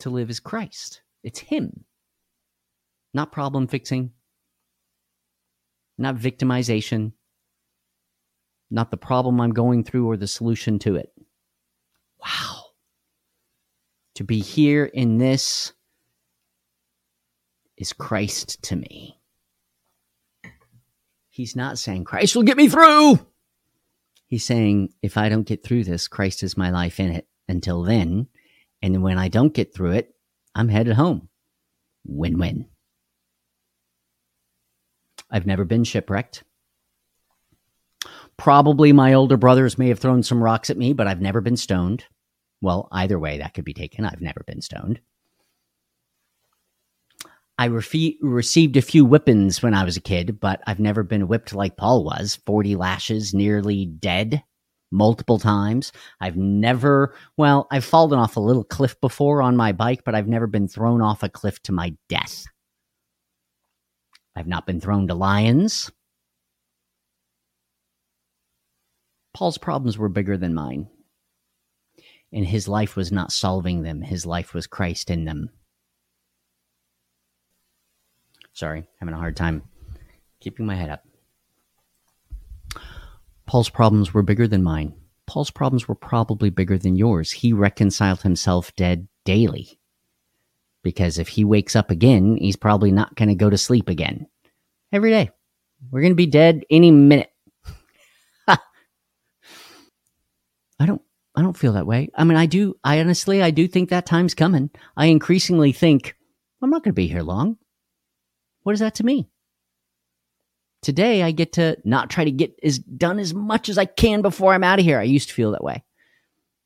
to 0.00 0.10
live 0.10 0.28
is 0.30 0.40
Christ. 0.40 1.02
It's 1.22 1.38
Him, 1.38 1.84
not 3.14 3.32
problem 3.32 3.66
fixing, 3.66 4.10
not 5.96 6.16
victimization, 6.16 7.12
not 8.70 8.90
the 8.90 8.96
problem 8.96 9.40
I'm 9.40 9.52
going 9.52 9.84
through 9.84 10.08
or 10.08 10.16
the 10.16 10.26
solution 10.26 10.78
to 10.80 10.96
it. 10.96 11.12
Wow. 12.20 12.62
To 14.14 14.24
be 14.24 14.40
here 14.40 14.84
in 14.84 15.18
this 15.18 15.72
is 17.76 17.92
Christ 17.92 18.62
to 18.64 18.76
me. 18.76 19.20
He's 21.28 21.54
not 21.54 21.78
saying, 21.78 22.04
Christ 22.04 22.34
will 22.34 22.42
get 22.42 22.56
me 22.56 22.68
through. 22.68 23.18
He's 24.26 24.44
saying, 24.44 24.94
if 25.02 25.16
I 25.16 25.28
don't 25.28 25.46
get 25.46 25.62
through 25.62 25.84
this, 25.84 26.08
Christ 26.08 26.42
is 26.42 26.56
my 26.56 26.70
life 26.70 26.98
in 26.98 27.10
it 27.10 27.28
until 27.46 27.82
then. 27.82 28.28
And 28.82 29.02
when 29.02 29.18
I 29.18 29.28
don't 29.28 29.52
get 29.52 29.74
through 29.74 29.92
it, 29.92 30.14
I'm 30.54 30.68
headed 30.68 30.94
home. 30.94 31.28
Win 32.06 32.38
win. 32.38 32.66
I've 35.30 35.46
never 35.46 35.64
been 35.64 35.84
shipwrecked. 35.84 36.44
Probably 38.38 38.92
my 38.92 39.14
older 39.14 39.36
brothers 39.36 39.78
may 39.78 39.88
have 39.88 39.98
thrown 39.98 40.22
some 40.22 40.42
rocks 40.42 40.70
at 40.70 40.76
me, 40.76 40.92
but 40.92 41.06
I've 41.06 41.20
never 41.20 41.40
been 41.40 41.56
stoned. 41.56 42.04
Well, 42.60 42.88
either 42.92 43.18
way, 43.18 43.38
that 43.38 43.54
could 43.54 43.64
be 43.64 43.74
taken. 43.74 44.04
I've 44.04 44.20
never 44.20 44.42
been 44.46 44.60
stoned. 44.60 45.00
I 47.58 47.68
refe- 47.68 48.18
received 48.20 48.76
a 48.76 48.82
few 48.82 49.06
whippings 49.06 49.62
when 49.62 49.72
I 49.72 49.84
was 49.84 49.96
a 49.96 50.02
kid, 50.02 50.38
but 50.40 50.60
I've 50.66 50.80
never 50.80 51.02
been 51.02 51.28
whipped 51.28 51.54
like 51.54 51.76
Paul 51.76 52.04
was 52.04 52.36
40 52.44 52.76
lashes, 52.76 53.32
nearly 53.32 53.86
dead 53.86 54.42
multiple 54.90 55.38
times. 55.38 55.90
I've 56.20 56.36
never, 56.36 57.14
well, 57.36 57.66
I've 57.70 57.84
fallen 57.84 58.18
off 58.18 58.36
a 58.36 58.40
little 58.40 58.64
cliff 58.64 59.00
before 59.00 59.42
on 59.42 59.56
my 59.56 59.72
bike, 59.72 60.02
but 60.04 60.14
I've 60.14 60.28
never 60.28 60.46
been 60.46 60.68
thrown 60.68 61.00
off 61.00 61.22
a 61.22 61.28
cliff 61.28 61.62
to 61.64 61.72
my 61.72 61.94
death. 62.08 62.44
I've 64.34 64.46
not 64.46 64.66
been 64.66 64.80
thrown 64.80 65.08
to 65.08 65.14
lions. 65.14 65.90
Paul's 69.36 69.58
problems 69.58 69.98
were 69.98 70.08
bigger 70.08 70.38
than 70.38 70.54
mine. 70.54 70.88
And 72.32 72.46
his 72.46 72.68
life 72.68 72.96
was 72.96 73.12
not 73.12 73.30
solving 73.30 73.82
them, 73.82 74.00
his 74.00 74.24
life 74.24 74.54
was 74.54 74.66
Christ 74.66 75.10
in 75.10 75.26
them. 75.26 75.50
Sorry, 78.54 78.88
having 78.98 79.12
a 79.12 79.18
hard 79.18 79.36
time 79.36 79.64
keeping 80.40 80.64
my 80.64 80.74
head 80.74 80.88
up. 80.88 81.04
Paul's 83.44 83.68
problems 83.68 84.14
were 84.14 84.22
bigger 84.22 84.48
than 84.48 84.62
mine. 84.62 84.94
Paul's 85.26 85.50
problems 85.50 85.86
were 85.86 85.94
probably 85.94 86.48
bigger 86.48 86.78
than 86.78 86.96
yours. 86.96 87.30
He 87.30 87.52
reconciled 87.52 88.22
himself 88.22 88.74
dead 88.74 89.06
daily. 89.26 89.78
Because 90.82 91.18
if 91.18 91.28
he 91.28 91.44
wakes 91.44 91.76
up 91.76 91.90
again, 91.90 92.38
he's 92.38 92.56
probably 92.56 92.90
not 92.90 93.14
going 93.16 93.28
to 93.28 93.34
go 93.34 93.50
to 93.50 93.58
sleep 93.58 93.90
again. 93.90 94.28
Every 94.94 95.10
day. 95.10 95.28
We're 95.90 96.00
going 96.00 96.12
to 96.12 96.16
be 96.16 96.24
dead 96.24 96.64
any 96.70 96.90
minute. 96.90 97.28
I 98.48 98.58
don't 100.84 101.00
I 101.34 101.40
don't 101.40 101.56
feel 101.56 101.72
that 101.72 101.86
way. 101.86 102.10
I 102.14 102.24
mean, 102.24 102.36
I 102.36 102.44
do 102.44 102.76
I 102.84 103.00
honestly 103.00 103.42
I 103.42 103.50
do 103.50 103.66
think 103.66 103.88
that 103.88 104.04
time's 104.04 104.34
coming. 104.34 104.68
I 104.96 105.06
increasingly 105.06 105.72
think 105.72 106.14
I'm 106.60 106.68
not 106.68 106.82
going 106.82 106.92
to 106.92 107.00
be 107.00 107.06
here 107.06 107.22
long. 107.22 107.56
What 108.62 108.72
is 108.74 108.80
that 108.80 108.96
to 108.96 109.06
me? 109.06 109.28
Today, 110.82 111.22
I 111.22 111.30
get 111.30 111.54
to 111.54 111.76
not 111.84 112.10
try 112.10 112.24
to 112.24 112.30
get 112.30 112.54
as 112.62 112.78
done 112.78 113.18
as 113.18 113.34
much 113.34 113.68
as 113.68 113.78
I 113.78 113.86
can 113.86 114.22
before 114.22 114.52
I'm 114.52 114.64
out 114.64 114.78
of 114.78 114.84
here. 114.84 114.98
I 114.98 115.04
used 115.04 115.28
to 115.28 115.34
feel 115.34 115.52
that 115.52 115.64
way. 115.64 115.82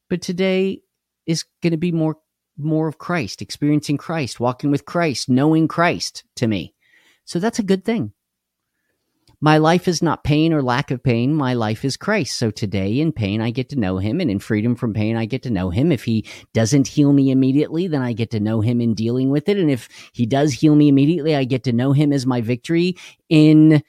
But 0.09 0.21
today 0.21 0.83
is 1.26 1.45
going 1.62 1.71
to 1.71 1.79
be 1.79 1.93
more 1.93 2.17
more 2.59 2.88
of 2.88 2.99
Christ, 2.99 3.40
experiencing 3.40 3.97
Christ, 3.97 4.38
walking 4.40 4.71
with 4.71 4.85
Christ, 4.85 5.29
knowing 5.29 5.69
Christ 5.69 6.25
to 6.37 6.47
me. 6.47 6.75
So 7.25 7.38
that's 7.38 7.59
a 7.59 7.62
good 7.62 7.85
thing. 7.85 8.12
My 9.42 9.56
life 9.56 9.88
is 9.88 10.02
not 10.02 10.23
pain 10.23 10.52
or 10.52 10.62
lack 10.62 10.90
of 10.90 11.02
pain. 11.02 11.35
My 11.35 11.54
life 11.54 11.82
is 11.82 11.97
Christ. 11.97 12.37
So 12.37 12.50
today 12.50 13.00
in 13.00 13.11
pain, 13.11 13.40
I 13.40 13.50
get 13.50 13.70
to 13.70 13.78
know 13.78 13.97
him. 13.97 14.20
And 14.20 14.30
in 14.30 14.38
freedom 14.38 14.76
from 14.76 14.92
pain, 14.92 15.16
I 15.16 15.25
get 15.25 15.42
to 15.44 15.50
know 15.50 15.70
him. 15.70 15.90
If 15.90 16.04
he 16.04 16.26
doesn't 16.52 16.88
heal 16.88 17.11
me 17.12 17.30
immediately, 17.30 17.87
then 17.87 18.02
I 18.02 18.12
get 18.12 18.30
to 18.32 18.40
know 18.40 18.61
him 18.61 18.82
in 18.82 18.92
dealing 18.94 19.30
with 19.30 19.49
it. 19.49 19.56
And 19.56 19.70
if 19.70 19.88
he 20.12 20.26
does 20.26 20.52
heal 20.52 20.75
me 20.75 20.88
immediately, 20.88 21.35
I 21.35 21.44
get 21.44 21.64
to 21.64 21.73
know 21.73 21.92
him 21.92 22.12
as 22.12 22.26
my 22.26 22.42
victory 22.42 22.97
in 23.30 23.82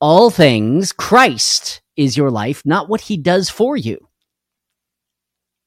all 0.00 0.30
things. 0.30 0.92
Christ 0.92 1.82
is 1.96 2.16
your 2.16 2.30
life, 2.30 2.62
not 2.64 2.88
what 2.88 3.00
he 3.00 3.16
does 3.16 3.50
for 3.50 3.76
you. 3.76 4.08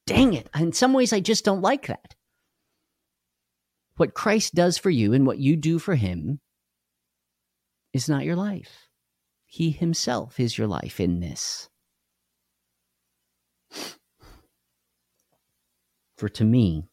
Dang 0.08 0.34
it. 0.34 0.50
In 0.56 0.72
some 0.72 0.94
ways, 0.94 1.12
I 1.12 1.20
just 1.20 1.44
don't 1.44 1.62
like 1.62 1.88
that. 1.88 2.16
What 3.98 4.14
Christ 4.14 4.56
does 4.56 4.78
for 4.78 4.90
you 4.90 5.12
and 5.14 5.28
what 5.28 5.38
you 5.38 5.58
do 5.58 5.80
for 5.80 5.96
him 5.96 6.40
is 7.94 8.08
not 8.08 8.24
your 8.24 8.38
life. 8.38 8.88
He 9.54 9.72
himself 9.72 10.40
is 10.40 10.58
your 10.58 10.68
life 10.68 11.02
in 11.02 11.20
this. 11.20 11.68
For 16.16 16.30
to 16.30 16.46
me, 16.46 16.88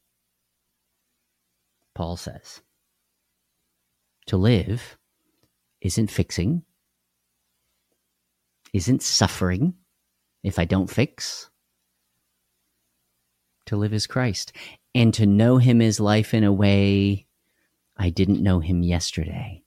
Paul 1.94 2.16
says, 2.16 2.60
to 4.26 4.36
live 4.36 4.98
isn't 5.80 6.10
fixing, 6.10 6.64
isn't 8.72 9.04
suffering 9.04 9.74
if 10.42 10.58
I 10.58 10.64
don't 10.64 10.90
fix. 10.90 11.50
To 13.66 13.76
live 13.76 13.92
is 13.92 14.08
Christ, 14.08 14.50
and 14.96 15.14
to 15.14 15.26
know 15.26 15.58
him 15.58 15.80
is 15.80 16.00
life 16.00 16.34
in 16.34 16.42
a 16.42 16.52
way 16.52 17.28
I 17.96 18.10
didn't 18.10 18.42
know 18.42 18.58
him 18.58 18.82
yesterday. 18.82 19.62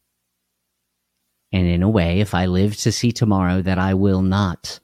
And 1.53 1.67
in 1.67 1.83
a 1.83 1.89
way, 1.89 2.19
if 2.19 2.33
I 2.33 2.45
live 2.45 2.77
to 2.77 2.91
see 2.91 3.11
tomorrow, 3.11 3.61
that 3.61 3.77
I 3.77 3.93
will 3.93 4.21
not 4.21 4.79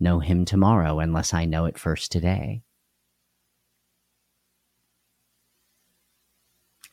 know 0.00 0.20
him 0.20 0.44
tomorrow 0.44 1.00
unless 1.00 1.34
I 1.34 1.44
know 1.44 1.66
it 1.66 1.78
first 1.78 2.10
today. 2.12 2.62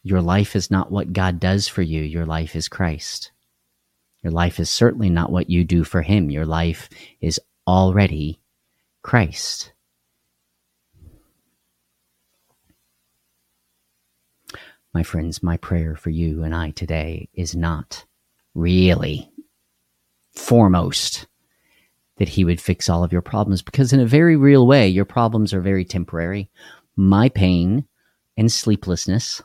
Your 0.04 0.22
life 0.22 0.56
is 0.56 0.70
not 0.70 0.92
what 0.92 1.14
God 1.14 1.40
does 1.40 1.68
for 1.68 1.82
you, 1.82 2.02
your 2.02 2.26
life 2.26 2.56
is 2.56 2.68
Christ. 2.68 3.32
Your 4.22 4.32
life 4.32 4.60
is 4.60 4.70
certainly 4.70 5.10
not 5.10 5.32
what 5.32 5.50
you 5.50 5.64
do 5.64 5.84
for 5.84 6.02
him, 6.02 6.30
your 6.30 6.46
life 6.46 6.90
is 7.22 7.40
already 7.68 8.40
Christ. 9.02 9.72
My 14.94 15.04
friends, 15.04 15.44
my 15.44 15.58
prayer 15.58 15.96
for 15.96 16.10
you 16.10 16.44
and 16.44 16.56
I 16.56 16.72
today 16.72 17.30
is 17.34 17.56
not 17.56 18.06
really 18.56 19.30
foremost 20.36 21.28
that 22.18 22.30
he 22.30 22.46
would 22.46 22.62
fix 22.62 22.90
all 22.90 23.04
of 23.04 23.12
your 23.12 23.22
problems 23.22 23.62
because 23.62 23.94
in 23.94 24.00
a 24.00 24.06
very 24.06 24.36
real 24.36 24.66
way 24.66 24.88
your 24.88 25.06
problems 25.06 25.54
are 25.54 25.62
very 25.62 25.86
temporary. 25.86 26.50
My 26.96 27.30
pain 27.30 27.86
and 28.38 28.52
sleeplessness 28.52 29.42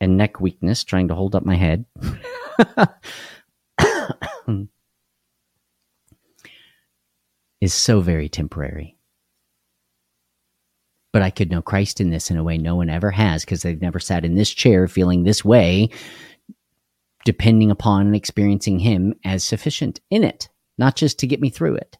and 0.00 0.16
neck 0.16 0.40
weakness 0.40 0.84
trying 0.84 1.08
to 1.08 1.14
hold 1.14 1.34
up 1.34 1.44
my 1.44 1.56
head. 1.56 1.84
is 7.60 7.72
so 7.72 8.00
very 8.00 8.28
temporary. 8.28 8.96
But 11.12 11.22
I 11.22 11.30
could 11.30 11.50
know 11.50 11.62
Christ 11.62 12.00
in 12.00 12.10
this 12.10 12.30
in 12.30 12.36
a 12.36 12.42
way 12.42 12.58
no 12.58 12.74
one 12.74 12.88
ever 12.88 13.12
has 13.12 13.44
because 13.44 13.62
they've 13.62 13.80
never 13.80 14.00
sat 14.00 14.24
in 14.24 14.34
this 14.34 14.50
chair 14.50 14.88
feeling 14.88 15.22
this 15.22 15.44
way 15.44 15.90
depending 17.24 17.70
upon 17.70 18.06
and 18.06 18.16
experiencing 18.16 18.80
Him 18.80 19.14
as 19.24 19.44
sufficient 19.44 20.00
in 20.10 20.24
it, 20.24 20.48
not 20.78 20.96
just 20.96 21.18
to 21.20 21.26
get 21.26 21.40
me 21.40 21.50
through 21.50 21.76
it. 21.76 21.98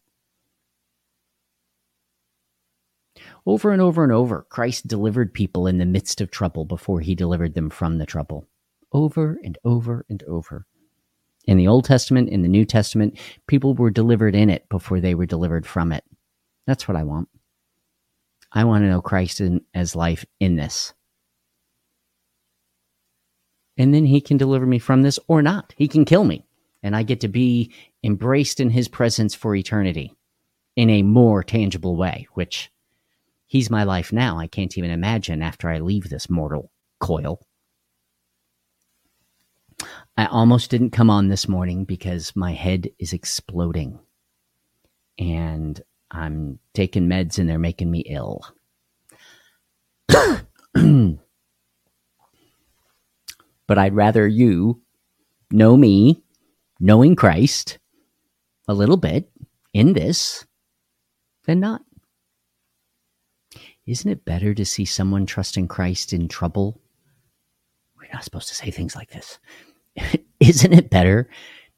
Over 3.45 3.73
and 3.73 3.83
over 3.83 4.05
and 4.05 4.13
over, 4.13 4.47
Christ 4.49 4.87
delivered 4.87 5.35
people 5.35 5.67
in 5.67 5.79
the 5.79 5.87
midst 5.87 6.21
of 6.21 6.31
trouble 6.31 6.65
before 6.65 7.01
He 7.01 7.15
delivered 7.15 7.55
them 7.55 7.71
from 7.71 7.99
the 7.99 8.07
trouble. 8.07 8.47
Over 8.93 9.39
and 9.43 9.59
over 9.65 10.05
and 10.09 10.23
over. 10.25 10.67
In 11.45 11.57
the 11.57 11.67
Old 11.67 11.85
Testament, 11.85 12.29
in 12.29 12.43
the 12.43 12.49
New 12.49 12.65
Testament, 12.65 13.19
people 13.49 13.75
were 13.75 13.91
delivered 13.91 14.37
in 14.37 14.49
it 14.49 14.69
before 14.69 15.01
they 15.01 15.15
were 15.15 15.27
delivered 15.27 15.67
from 15.67 15.93
it. 15.93 16.05
That's 16.67 16.87
what 16.87 16.97
I 16.97 17.03
want. 17.03 17.29
I 18.53 18.65
want 18.65 18.85
to 18.85 18.89
know 18.89 19.03
Christ 19.03 19.41
in, 19.41 19.63
as 19.75 19.97
life 19.97 20.25
in 20.39 20.57
this 20.57 20.95
and 23.77 23.95
then 23.95 24.05
he 24.05 24.21
can 24.21 24.37
deliver 24.37 24.67
me 24.67 24.79
from 24.79 25.03
this 25.03 25.19
or 25.29 25.43
not. 25.43 25.75
He 25.77 25.89
can 25.89 26.05
kill 26.05 26.25
me, 26.25 26.45
and 26.83 26.95
I 26.95 27.03
get 27.03 27.21
to 27.21 27.29
be 27.29 27.73
embraced 28.03 28.61
in 28.61 28.71
his 28.71 28.89
presence 28.89 29.35
for 29.35 29.55
eternity 29.55 30.15
in 30.77 30.91
a 30.91 31.03
more 31.03 31.43
tangible 31.43 31.97
way, 31.97 32.27
which 32.35 32.71
he's 33.47 33.71
my 33.71 33.85
life 33.85 34.13
now. 34.13 34.39
I 34.39 34.47
can't 34.47 34.77
even 34.79 34.91
imagine 34.91 35.43
after 35.43 35.69
I 35.69 35.79
leave 35.79 36.09
this 36.09 36.31
mortal 36.31 36.71
coil. 37.01 37.41
I 40.17 40.27
almost 40.27 40.71
didn't 40.71 40.91
come 40.91 41.11
on 41.11 41.29
this 41.29 41.49
morning 41.49 41.85
because 41.85 42.37
my 42.37 42.53
head 42.53 42.91
is 42.99 43.13
exploding 43.13 43.99
and 45.19 45.81
I'm 46.11 46.59
taking 46.75 47.09
meds 47.09 47.39
and 47.39 47.49
they're 47.49 47.59
making 47.59 47.91
me 47.91 48.01
ill. 48.01 48.45
but 53.73 53.79
I'd 53.79 53.95
rather 53.95 54.29
you 54.29 54.83
know 55.51 55.79
me, 55.79 56.23
knowing 56.79 57.17
Christ 57.17 57.79
a 58.69 58.75
little 58.75 58.99
bit 58.99 59.31
in 59.73 59.95
this 59.95 60.45
than 61.47 61.61
not. 61.61 61.81
Isn't 63.87 64.11
it 64.11 64.27
better 64.27 64.53
to 64.53 64.67
see 64.67 64.85
someone 64.85 65.25
trusting 65.25 65.69
Christ 65.69 66.13
in 66.13 66.29
trouble? 66.29 66.83
We're 67.97 68.13
not 68.13 68.25
supposed 68.25 68.49
to 68.49 68.55
say 68.55 68.71
things 68.71 68.95
like 68.95 69.11
this. 69.11 69.39
Isn't 70.41 70.75
it 70.75 70.91
better 70.91 71.31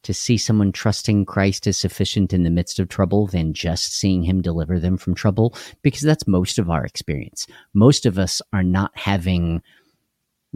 to 0.03 0.13
see 0.13 0.37
someone 0.37 0.73
trusting 0.73 1.23
Christ 1.23 1.65
as 1.65 1.77
sufficient 1.77 2.33
in 2.33 2.43
the 2.43 2.49
midst 2.49 2.77
of 2.77 2.89
trouble 2.89 3.25
than 3.25 3.53
just 3.53 3.93
seeing 3.93 4.21
him 4.21 4.41
deliver 4.41 4.81
them 4.81 4.97
from 4.97 5.15
trouble? 5.15 5.55
Because 5.81 6.01
that's 6.01 6.27
most 6.27 6.59
of 6.59 6.69
our 6.69 6.83
experience. 6.83 7.47
Most 7.73 8.05
of 8.05 8.19
us 8.19 8.41
are 8.51 8.63
not 8.63 8.91
having 8.95 9.61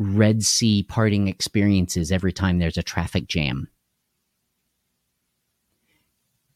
Red 0.02 0.46
Sea 0.46 0.82
parting 0.84 1.28
experiences 1.28 2.10
every 2.10 2.32
time 2.32 2.58
there's 2.58 2.78
a 2.78 2.84
traffic 2.84 3.28
jam. 3.28 3.68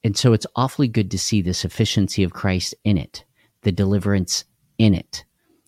And 0.01 0.15
so 0.15 0.31
it's 0.31 0.47
awfully 0.55 0.87
good 0.87 1.11
to 1.11 1.19
see 1.19 1.41
the 1.41 1.53
sufficiency 1.53 2.23
of 2.23 2.31
Christ 2.31 2.73
in 2.85 2.97
it, 2.97 3.25
the 3.63 3.71
deliverance 3.73 4.45
in 4.77 4.93
it, 4.93 5.25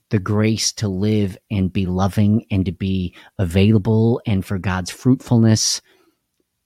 the 0.10 0.20
grace 0.20 0.72
to 0.74 0.88
live 0.88 1.38
and 1.52 1.72
be 1.74 1.86
loving 1.86 2.46
and 2.50 2.66
to 2.66 2.72
be 2.72 3.14
available 3.38 4.22
and 4.26 4.46
for 4.46 4.58
God's 4.58 4.90
fruitfulness 4.90 5.82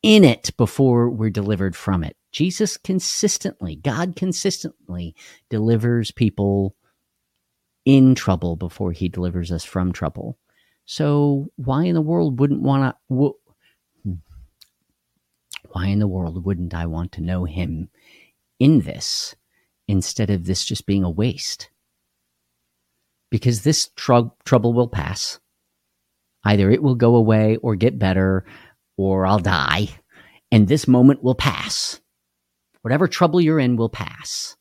in 0.03 0.23
it 0.23 0.55
before 0.57 1.09
we're 1.09 1.31
delivered 1.31 1.75
from 1.75 2.03
it. 2.03 2.15
Jesus 2.31 2.77
consistently, 2.77 3.77
God 3.77 4.15
consistently 4.15 5.15
delivers 5.49 6.11
people 6.11 6.75
in 7.83 8.13
trouble 8.13 8.55
before 8.55 8.91
he 8.91 9.09
delivers 9.09 9.51
us 9.51 9.63
from 9.63 9.91
trouble. 9.91 10.37
So 10.89 11.52
why 11.56 11.84
in 11.84 11.93
the 11.93 12.02
world 12.02 12.39
wouldn't 12.39 12.63
want 12.63 12.95
to 13.12 13.36
why 15.71 15.86
in 15.86 15.99
the 15.99 16.08
world 16.08 16.43
wouldn't 16.43 16.73
I 16.73 16.88
want 16.88 17.12
to 17.12 17.21
know 17.21 17.45
him 17.45 17.89
in 18.58 18.80
this 18.80 19.36
instead 19.88 20.32
of 20.32 20.45
this 20.45 20.65
just 20.65 20.88
being 20.88 21.04
a 21.04 21.10
waste? 21.12 21.69
Because 23.30 23.62
this 23.62 23.91
tr- 23.95 24.34
trouble 24.45 24.73
will 24.73 24.88
pass. 24.88 25.39
Either 26.43 26.71
it 26.71 26.82
will 26.82 26.95
go 26.95 27.15
away 27.15 27.58
or 27.58 27.75
get 27.75 27.99
better 27.99 28.43
or 28.97 29.28
I'll 29.28 29.38
die, 29.38 29.89
and 30.52 30.67
this 30.67 30.88
moment 30.88 31.21
will 31.21 31.36
pass. 31.36 32.02
Whatever 32.82 33.08
trouble 33.08 33.39
you're 33.39 33.60
in 33.60 33.75
will 33.75 33.89
pass. 33.89 34.58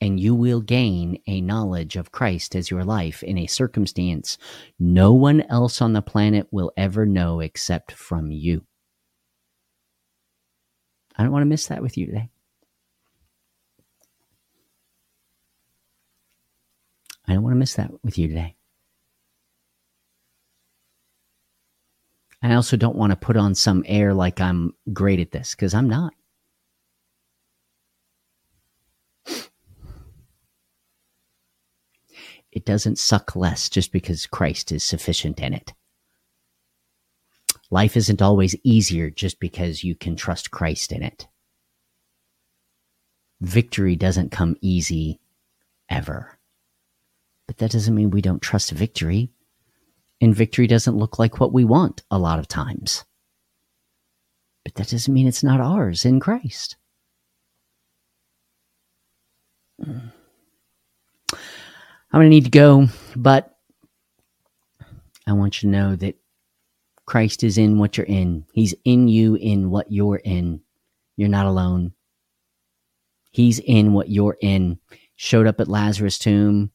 And 0.00 0.20
you 0.20 0.34
will 0.34 0.60
gain 0.60 1.20
a 1.26 1.40
knowledge 1.40 1.96
of 1.96 2.12
Christ 2.12 2.54
as 2.54 2.70
your 2.70 2.84
life 2.84 3.22
in 3.22 3.36
a 3.36 3.46
circumstance 3.46 4.38
no 4.78 5.12
one 5.12 5.40
else 5.42 5.82
on 5.82 5.92
the 5.92 6.02
planet 6.02 6.46
will 6.52 6.72
ever 6.76 7.04
know 7.04 7.40
except 7.40 7.92
from 7.92 8.30
you. 8.30 8.64
I 11.16 11.24
don't 11.24 11.32
want 11.32 11.42
to 11.42 11.46
miss 11.46 11.66
that 11.66 11.82
with 11.82 11.98
you 11.98 12.06
today. 12.06 12.30
I 17.26 17.34
don't 17.34 17.42
want 17.42 17.54
to 17.54 17.58
miss 17.58 17.74
that 17.74 17.92
with 18.04 18.16
you 18.16 18.28
today. 18.28 18.54
I 22.40 22.54
also 22.54 22.76
don't 22.76 22.96
want 22.96 23.10
to 23.10 23.16
put 23.16 23.36
on 23.36 23.54
some 23.54 23.84
air 23.86 24.14
like 24.14 24.40
I'm 24.40 24.72
great 24.92 25.18
at 25.18 25.32
this 25.32 25.54
because 25.54 25.74
I'm 25.74 25.88
not. 25.88 26.14
It 32.52 32.64
doesn't 32.64 32.98
suck 32.98 33.36
less 33.36 33.68
just 33.68 33.92
because 33.92 34.26
Christ 34.26 34.72
is 34.72 34.84
sufficient 34.84 35.40
in 35.40 35.54
it. 35.54 35.74
Life 37.70 37.96
isn't 37.96 38.22
always 38.22 38.56
easier 38.64 39.10
just 39.10 39.38
because 39.40 39.84
you 39.84 39.94
can 39.94 40.16
trust 40.16 40.50
Christ 40.50 40.90
in 40.90 41.02
it. 41.02 41.28
Victory 43.40 43.94
doesn't 43.94 44.30
come 44.30 44.56
easy 44.60 45.20
ever. 45.88 46.38
But 47.46 47.58
that 47.58 47.70
doesn't 47.70 47.94
mean 47.94 48.10
we 48.10 48.22
don't 48.22 48.42
trust 48.42 48.70
victory 48.70 49.30
and 50.20 50.34
victory 50.34 50.66
doesn't 50.66 50.96
look 50.96 51.18
like 51.18 51.38
what 51.38 51.52
we 51.52 51.64
want 51.64 52.02
a 52.10 52.18
lot 52.18 52.38
of 52.38 52.48
times. 52.48 53.04
But 54.64 54.74
that 54.74 54.88
doesn't 54.88 55.12
mean 55.12 55.28
it's 55.28 55.44
not 55.44 55.60
ours 55.60 56.04
in 56.04 56.20
Christ. 56.20 56.76
Hmm. 59.82 60.08
I'm 62.10 62.20
going 62.20 62.26
to 62.26 62.30
need 62.30 62.44
to 62.44 62.50
go, 62.50 62.88
but 63.16 63.54
I 65.26 65.32
want 65.32 65.62
you 65.62 65.70
to 65.70 65.76
know 65.76 65.96
that 65.96 66.16
Christ 67.04 67.44
is 67.44 67.58
in 67.58 67.78
what 67.78 67.96
you're 67.96 68.06
in. 68.06 68.46
He's 68.52 68.74
in 68.84 69.08
you 69.08 69.34
in 69.34 69.70
what 69.70 69.92
you're 69.92 70.20
in. 70.24 70.60
You're 71.16 71.28
not 71.28 71.46
alone. 71.46 71.92
He's 73.30 73.58
in 73.58 73.92
what 73.92 74.08
you're 74.08 74.38
in. 74.40 74.78
Showed 75.16 75.46
up 75.46 75.60
at 75.60 75.68
Lazarus' 75.68 76.18
tomb, 76.18 76.70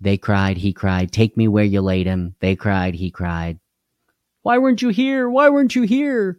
they 0.00 0.16
cried, 0.16 0.58
he 0.58 0.72
cried, 0.72 1.12
Take 1.12 1.36
me 1.36 1.48
where 1.48 1.64
you 1.64 1.80
laid 1.80 2.06
him. 2.06 2.34
They 2.40 2.56
cried, 2.56 2.94
he 2.94 3.10
cried, 3.10 3.58
Why 4.42 4.58
weren't 4.58 4.82
you 4.82 4.88
here? 4.88 5.28
Why 5.28 5.48
weren't 5.48 5.74
you 5.74 5.82
here? 5.82 6.38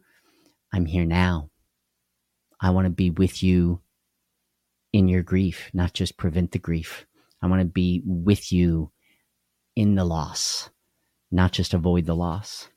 I'm 0.73 0.85
here 0.85 1.05
now. 1.05 1.49
I 2.59 2.69
want 2.69 2.85
to 2.85 2.91
be 2.91 3.09
with 3.09 3.43
you 3.43 3.81
in 4.93 5.07
your 5.07 5.23
grief, 5.23 5.69
not 5.73 5.93
just 5.93 6.17
prevent 6.17 6.51
the 6.51 6.59
grief. 6.59 7.05
I 7.41 7.47
want 7.47 7.61
to 7.61 7.65
be 7.65 8.01
with 8.05 8.51
you 8.51 8.91
in 9.75 9.95
the 9.95 10.05
loss, 10.05 10.69
not 11.31 11.51
just 11.51 11.73
avoid 11.73 12.05
the 12.05 12.15
loss. 12.15 12.67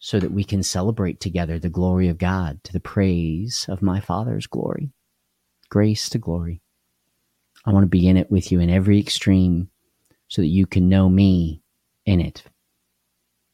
So 0.00 0.20
that 0.20 0.32
we 0.32 0.44
can 0.44 0.62
celebrate 0.62 1.18
together 1.20 1.58
the 1.58 1.68
glory 1.68 2.08
of 2.08 2.18
God 2.18 2.62
to 2.64 2.72
the 2.72 2.80
praise 2.80 3.66
of 3.68 3.82
my 3.82 3.98
Father's 3.98 4.46
glory. 4.46 4.92
Grace 5.70 6.08
to 6.10 6.18
glory. 6.18 6.62
I 7.66 7.72
want 7.72 7.82
to 7.82 7.88
be 7.88 8.06
in 8.06 8.16
it 8.16 8.30
with 8.30 8.52
you 8.52 8.60
in 8.60 8.70
every 8.70 9.00
extreme 9.00 9.70
so 10.28 10.40
that 10.40 10.48
you 10.48 10.66
can 10.66 10.88
know 10.88 11.08
me 11.08 11.62
in 12.06 12.20
it. 12.20 12.44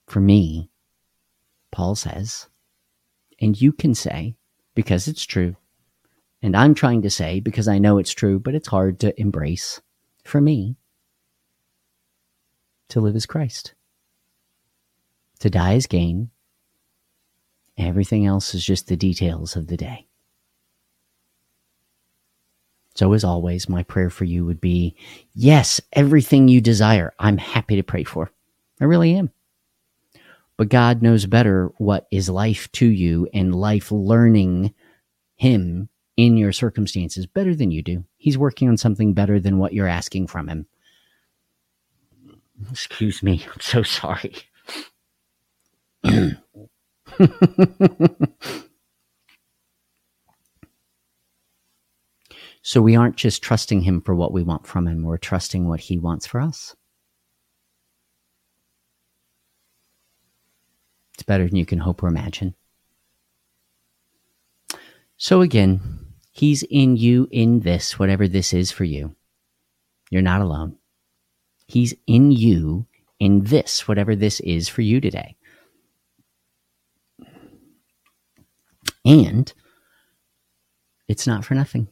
For 0.07 0.21
me, 0.21 0.71
Paul 1.73 1.95
says, 1.95 2.49
and 3.41 3.61
you 3.61 3.73
can 3.73 3.95
say, 3.95 4.37
because 4.75 5.09
it's 5.09 5.25
true, 5.25 5.57
and 6.45 6.55
I'm 6.55 6.75
trying 6.75 7.01
to 7.01 7.11
say 7.11 7.41
because 7.41 7.69
I 7.69 7.79
know 7.79 7.97
it's 7.97 8.13
true, 8.13 8.39
but 8.39 8.55
it's 8.55 8.69
hard 8.69 9.01
to 9.01 9.19
embrace. 9.19 9.81
For 10.25 10.43
me, 10.43 10.77
to 12.91 13.01
live 13.01 13.17
as 13.17 13.25
Christ. 13.25 13.73
To 15.39 15.49
die 15.49 15.73
is 15.73 15.87
gain. 15.87 16.29
Everything 17.79 18.27
else 18.27 18.55
is 18.55 18.63
just 18.63 18.89
the 18.89 18.97
details 18.97 19.57
of 19.57 19.69
the 19.69 19.79
day. 19.79 20.07
So, 22.95 23.15
as 23.15 23.25
always, 23.25 23.67
my 23.67 23.83
prayer 23.83 24.11
for 24.11 24.25
you 24.25 24.45
would 24.45 24.61
be 24.61 24.97
yes, 25.33 25.81
everything 25.95 26.49
you 26.49 26.61
desire, 26.61 27.15
I'm 27.19 27.39
happy 27.39 27.77
to 27.77 27.83
pray 27.83 28.05
for. 28.05 28.31
I 28.83 28.85
really 28.85 29.15
am. 29.17 29.31
But 30.59 30.69
God 30.69 31.01
knows 31.01 31.25
better 31.25 31.73
what 31.79 32.07
is 32.11 32.29
life 32.29 32.71
to 32.73 32.87
you 32.87 33.29
and 33.33 33.55
life 33.55 33.91
learning 33.91 34.75
Him 35.37 35.89
in 36.17 36.37
your 36.37 36.53
circumstances 36.53 37.27
better 37.27 37.55
than 37.55 37.71
you 37.71 37.83
do. 37.83 38.05
He's 38.17 38.39
working 38.39 38.69
on 38.69 38.77
something 38.77 39.15
better 39.15 39.41
than 39.41 39.59
what 39.59 39.73
you're 39.73 39.89
asking 39.89 40.29
from 40.29 40.49
Him. 40.49 40.67
Excuse 42.71 43.23
me. 43.23 43.45
I'm 43.53 43.61
so 43.61 43.83
sorry. 43.83 44.35
So 52.67 52.81
we 52.81 52.97
aren't 52.97 53.17
just 53.17 53.43
trusting 53.43 53.83
Him 53.83 54.01
for 54.01 54.15
what 54.15 54.33
we 54.33 54.43
want 54.43 54.67
from 54.67 54.89
Him, 54.89 55.03
we're 55.03 55.19
trusting 55.19 55.69
what 55.69 55.81
He 55.81 55.99
wants 55.99 56.27
for 56.27 56.41
us. 56.41 56.75
It's 61.13 61.23
better 61.23 61.47
than 61.47 61.57
you 61.57 61.67
can 61.67 61.79
hope 61.79 62.03
or 62.03 62.09
imagine. 62.09 62.55
So 65.19 65.43
again, 65.43 66.04
He's 66.35 66.65
in 66.65 66.97
you 66.97 67.29
in 67.31 67.61
this, 67.61 67.97
whatever 67.97 68.27
this 68.27 68.53
is 68.53 68.73
for 68.73 68.83
you. 68.83 69.15
You're 70.11 70.21
not 70.21 70.41
alone. 70.41 70.77
He's 71.69 71.95
in 72.09 72.33
you 72.33 72.87
in 73.21 73.45
this, 73.45 73.87
whatever 73.87 74.17
this 74.17 74.41
is 74.41 74.69
for 74.69 74.83
you 74.83 75.01
today. 75.01 75.37
And 79.05 79.53
it's 81.07 81.27
not 81.27 81.45
for 81.45 81.55
nothing. 81.55 81.87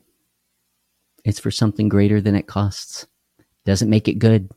It's 1.25 1.39
for 1.39 1.53
something 1.53 1.89
greater 1.89 2.21
than 2.21 2.35
it 2.35 2.49
costs. 2.49 3.07
Doesn't 3.65 3.91
make 3.91 4.09
it 4.09 4.19
good. 4.19 4.51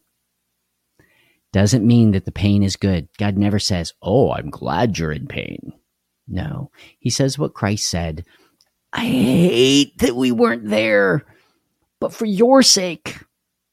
Doesn't 1.54 1.86
mean 1.86 2.12
that 2.12 2.26
the 2.26 2.32
pain 2.32 2.64
is 2.64 2.76
good. 2.76 3.08
God 3.20 3.38
never 3.38 3.60
says, 3.60 3.94
Oh, 4.02 4.32
I'm 4.32 4.50
glad 4.50 4.98
you're 4.98 5.12
in 5.12 5.28
pain. 5.28 5.74
No. 6.28 6.72
He 6.98 7.12
says 7.12 7.38
what 7.38 7.54
Christ 7.54 7.88
said 7.88 8.26
I 8.96 9.02
hate 9.06 9.98
that 10.00 10.16
we 10.16 10.32
weren't 10.32 10.70
there, 10.70 11.26
but 12.00 12.14
for 12.14 12.26
your 12.26 12.64
sake, 12.64 13.20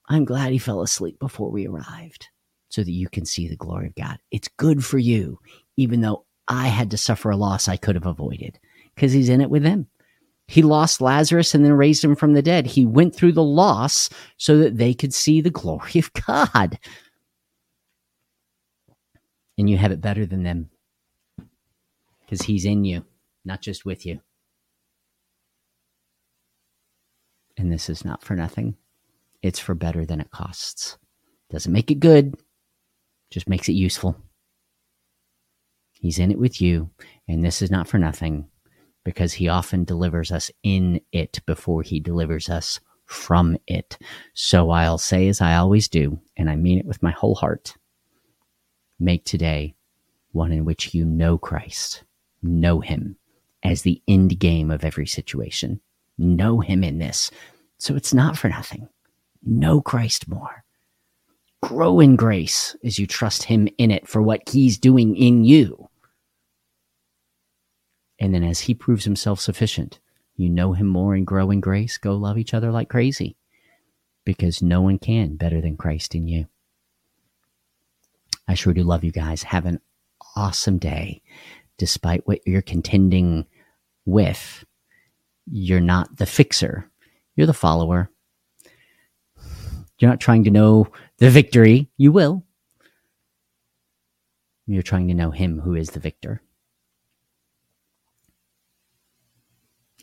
I'm 0.09 0.25
glad 0.25 0.53
he 0.53 0.59
fell 0.59 0.83
asleep 0.83 1.19
before 1.21 1.51
we 1.51 1.67
arrived. 1.67 2.29
so 2.69 2.83
that 2.83 2.91
you 2.91 3.09
can 3.09 3.27
see 3.27 3.49
the 3.49 3.57
glory 3.57 3.87
of 3.89 3.95
God. 3.95 4.19
It's 4.31 4.49
good 4.57 4.85
for 4.85 4.99
you, 4.99 5.39
even 5.77 6.01
though 6.01 6.25
I 6.49 6.69
had 6.69 6.91
to 6.93 6.97
suffer 6.97 7.31
a 7.31 7.37
loss 7.37 7.69
I 7.69 7.77
could 7.77 7.95
have 7.97 8.07
avoided 8.07 8.59
because 8.95 9.13
he's 9.13 9.29
in 9.29 9.43
it 9.43 9.51
with 9.51 9.63
them. 9.63 9.89
He 10.49 10.63
lost 10.63 11.01
Lazarus 11.03 11.55
and 11.55 11.65
then 11.65 11.75
raised 11.75 12.03
him 12.03 12.17
from 12.17 12.33
the 12.33 12.43
dead. 12.43 12.67
He 12.67 12.87
went 12.87 13.15
through 13.15 13.33
the 13.33 13.43
loss 13.45 14.09
so 14.39 14.59
that 14.59 14.79
they 14.79 14.95
could 14.95 15.15
see 15.15 15.41
the 15.43 15.51
glory 15.51 15.99
of 15.99 16.13
God. 16.15 16.79
And 19.59 19.69
you 19.69 19.77
have 19.77 19.93
it 19.93 20.01
better 20.01 20.25
than 20.27 20.43
them 20.43 20.71
because 22.21 22.43
he's 22.43 22.65
in 22.65 22.85
you, 22.85 23.05
not 23.45 23.61
just 23.61 23.85
with 23.85 24.07
you. 24.07 24.21
And 27.57 27.71
this 27.71 27.89
is 27.89 28.05
not 28.05 28.23
for 28.23 28.35
nothing. 28.35 28.77
It's 29.43 29.59
for 29.59 29.75
better 29.75 30.05
than 30.05 30.21
it 30.21 30.31
costs. 30.31 30.99
Doesn't 31.51 31.73
make 31.73 31.91
it 31.91 32.01
good, 32.01 32.35
just 33.31 33.49
makes 33.49 33.69
it 33.69 33.73
useful. 33.73 34.17
He's 35.93 36.19
in 36.19 36.31
it 36.31 36.39
with 36.39 36.61
you, 36.61 36.91
and 37.29 37.45
this 37.45 37.63
is 37.63 37.71
not 37.71 37.87
for 37.87 37.99
nothing 37.99 38.49
because 39.05 39.35
he 39.35 39.49
often 39.49 39.85
delivers 39.85 40.33
us 40.33 40.51
in 40.63 41.01
it 41.13 41.41
before 41.47 41.83
he 41.83 42.01
delivers 42.01 42.49
us 42.49 42.81
from 43.05 43.57
it. 43.67 43.99
So 44.35 44.71
I'll 44.71 44.99
say 44.99 45.29
as 45.29 45.41
I 45.41 45.57
always 45.57 45.89
do, 45.89 46.21
and 46.37 46.49
I 46.49 46.57
mean 46.57 46.79
it 46.79 46.87
with 46.87 47.03
my 47.03 47.11
whole 47.11 47.35
heart 47.35 47.75
make 48.99 49.25
today 49.25 49.75
one 50.31 50.53
in 50.53 50.65
which 50.65 50.95
you 50.95 51.05
know 51.05 51.37
Christ, 51.37 52.05
know 52.43 52.81
him 52.81 53.17
as 53.63 53.83
the 53.83 54.03
end 54.09 54.39
game 54.39 54.71
of 54.71 54.85
every 54.85 55.07
situation. 55.07 55.81
Know 56.19 56.61
him 56.61 56.85
in 56.85 56.99
this. 56.99 57.31
So 57.79 57.97
it's 57.97 58.15
not 58.15 58.39
for 58.39 58.49
nothing. 58.49 58.89
Know 59.43 59.81
Christ 59.81 60.29
more. 60.29 60.65
Grow 61.63 62.01
in 62.01 62.17
grace 62.17 62.77
as 62.85 62.99
you 62.99 63.07
trust 63.07 63.45
him 63.45 63.69
in 63.79 63.91
it 63.91 64.09
for 64.09 64.21
what 64.21 64.49
he's 64.49 64.79
doing 64.79 65.17
in 65.17 65.45
you. 65.45 65.89
And 68.19 68.35
then 68.35 68.45
as 68.45 68.61
he 68.61 68.75
proves 68.75 69.05
himself 69.05 69.41
sufficient, 69.41 69.99
you 70.37 70.49
know 70.49 70.73
him 70.73 70.87
more 70.87 71.15
and 71.15 71.27
grow 71.27 71.51
in 71.51 71.61
grace, 71.61 71.99
go 71.99 72.15
love 72.15 72.39
each 72.39 72.55
other 72.55 72.71
like 72.71 72.89
crazy. 72.89 73.37
Because 74.25 74.63
no 74.63 74.81
one 74.81 74.99
can 74.99 75.37
better 75.37 75.61
than 75.61 75.77
Christ 75.77 76.15
in 76.15 76.29
you. 76.29 76.47
I 78.47 78.55
sure 78.55 78.73
do 78.73 78.83
love 78.83 79.05
you 79.05 79.13
guys. 79.13 79.43
Have 79.43 79.67
an 79.67 79.81
awesome 80.37 80.79
day. 80.79 81.23
Despite 81.79 82.27
what 82.27 82.47
you're 82.47 82.63
contending 82.63 83.47
with, 84.05 84.65
you're 85.51 85.81
not 85.81 86.17
the 86.17 86.27
fixer, 86.27 86.91
you're 87.37 87.47
the 87.47 87.53
follower. 87.53 88.11
You're 89.99 90.11
not 90.11 90.21
trying 90.21 90.43
to 90.45 90.51
know 90.51 90.89
the 91.19 91.31
victory. 91.31 91.89
You 91.97 92.11
will. 92.11 92.45
You're 94.67 94.83
trying 94.83 95.07
to 95.09 95.15
know 95.15 95.31
him 95.31 95.61
who 95.61 95.77
is 95.77 95.91
the 95.91 96.01
victor. 96.01 96.43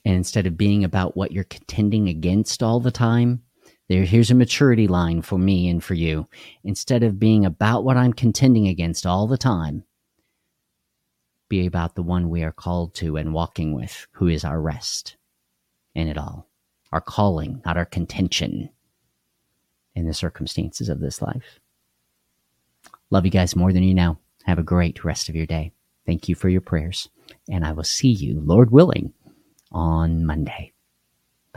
And 0.06 0.15
instead 0.15 0.47
of 0.47 0.58
being 0.58 0.86
about 0.86 1.17
what 1.17 1.34
you're 1.34 1.43
contending 1.43 2.08
against 2.08 2.63
all 2.63 2.80
the 2.80 2.91
time, 2.91 3.43
there, 3.89 4.06
here's 4.06 4.32
a 4.32 4.36
maturity 4.36 4.88
line 4.88 5.21
for 5.21 5.38
me 5.38 5.67
and 5.67 5.84
for 5.84 5.95
you. 5.95 6.30
Instead 6.63 7.04
of 7.04 7.19
being 7.19 7.45
about 7.45 7.84
what 7.84 7.97
I'm 7.97 8.13
contending 8.13 8.67
against 8.67 9.06
all 9.06 9.28
the 9.28 9.38
time, 9.38 9.84
be 11.49 11.65
about 11.65 11.95
the 11.95 12.04
one 12.04 12.30
we 12.30 12.43
are 12.43 12.54
called 12.54 12.93
to 12.95 13.17
and 13.17 13.34
walking 13.34 13.73
with, 13.73 14.08
who 14.12 14.28
is 14.28 14.45
our 14.45 14.62
rest 14.62 15.17
in 15.99 16.07
it 16.07 16.17
all, 16.17 16.47
our 16.91 17.01
calling, 17.01 17.62
not 17.65 17.77
our 17.77 17.85
contention 17.85 18.69
in 19.95 20.07
the 20.07 20.13
circumstances 20.13 20.89
of 20.89 20.99
this 20.99 21.21
life. 21.21 21.59
Love 23.12 23.25
you 23.25 23.31
guys 23.31 23.55
more 23.55 23.73
than 23.73 23.83
you 23.83 23.93
know. 23.93 24.17
Have 24.45 24.59
a 24.59 24.63
great 24.63 25.03
rest 25.03 25.29
of 25.29 25.35
your 25.35 25.45
day. 25.45 25.71
Thank 26.05 26.29
you 26.29 26.35
for 26.35 26.49
your 26.49 26.62
prayers, 26.62 27.09
and 27.49 27.65
I 27.65 27.73
will 27.73 27.83
see 27.83 28.09
you, 28.09 28.39
Lord 28.39 28.71
willing, 28.71 29.13
on 29.71 30.25
Monday. 30.25 30.73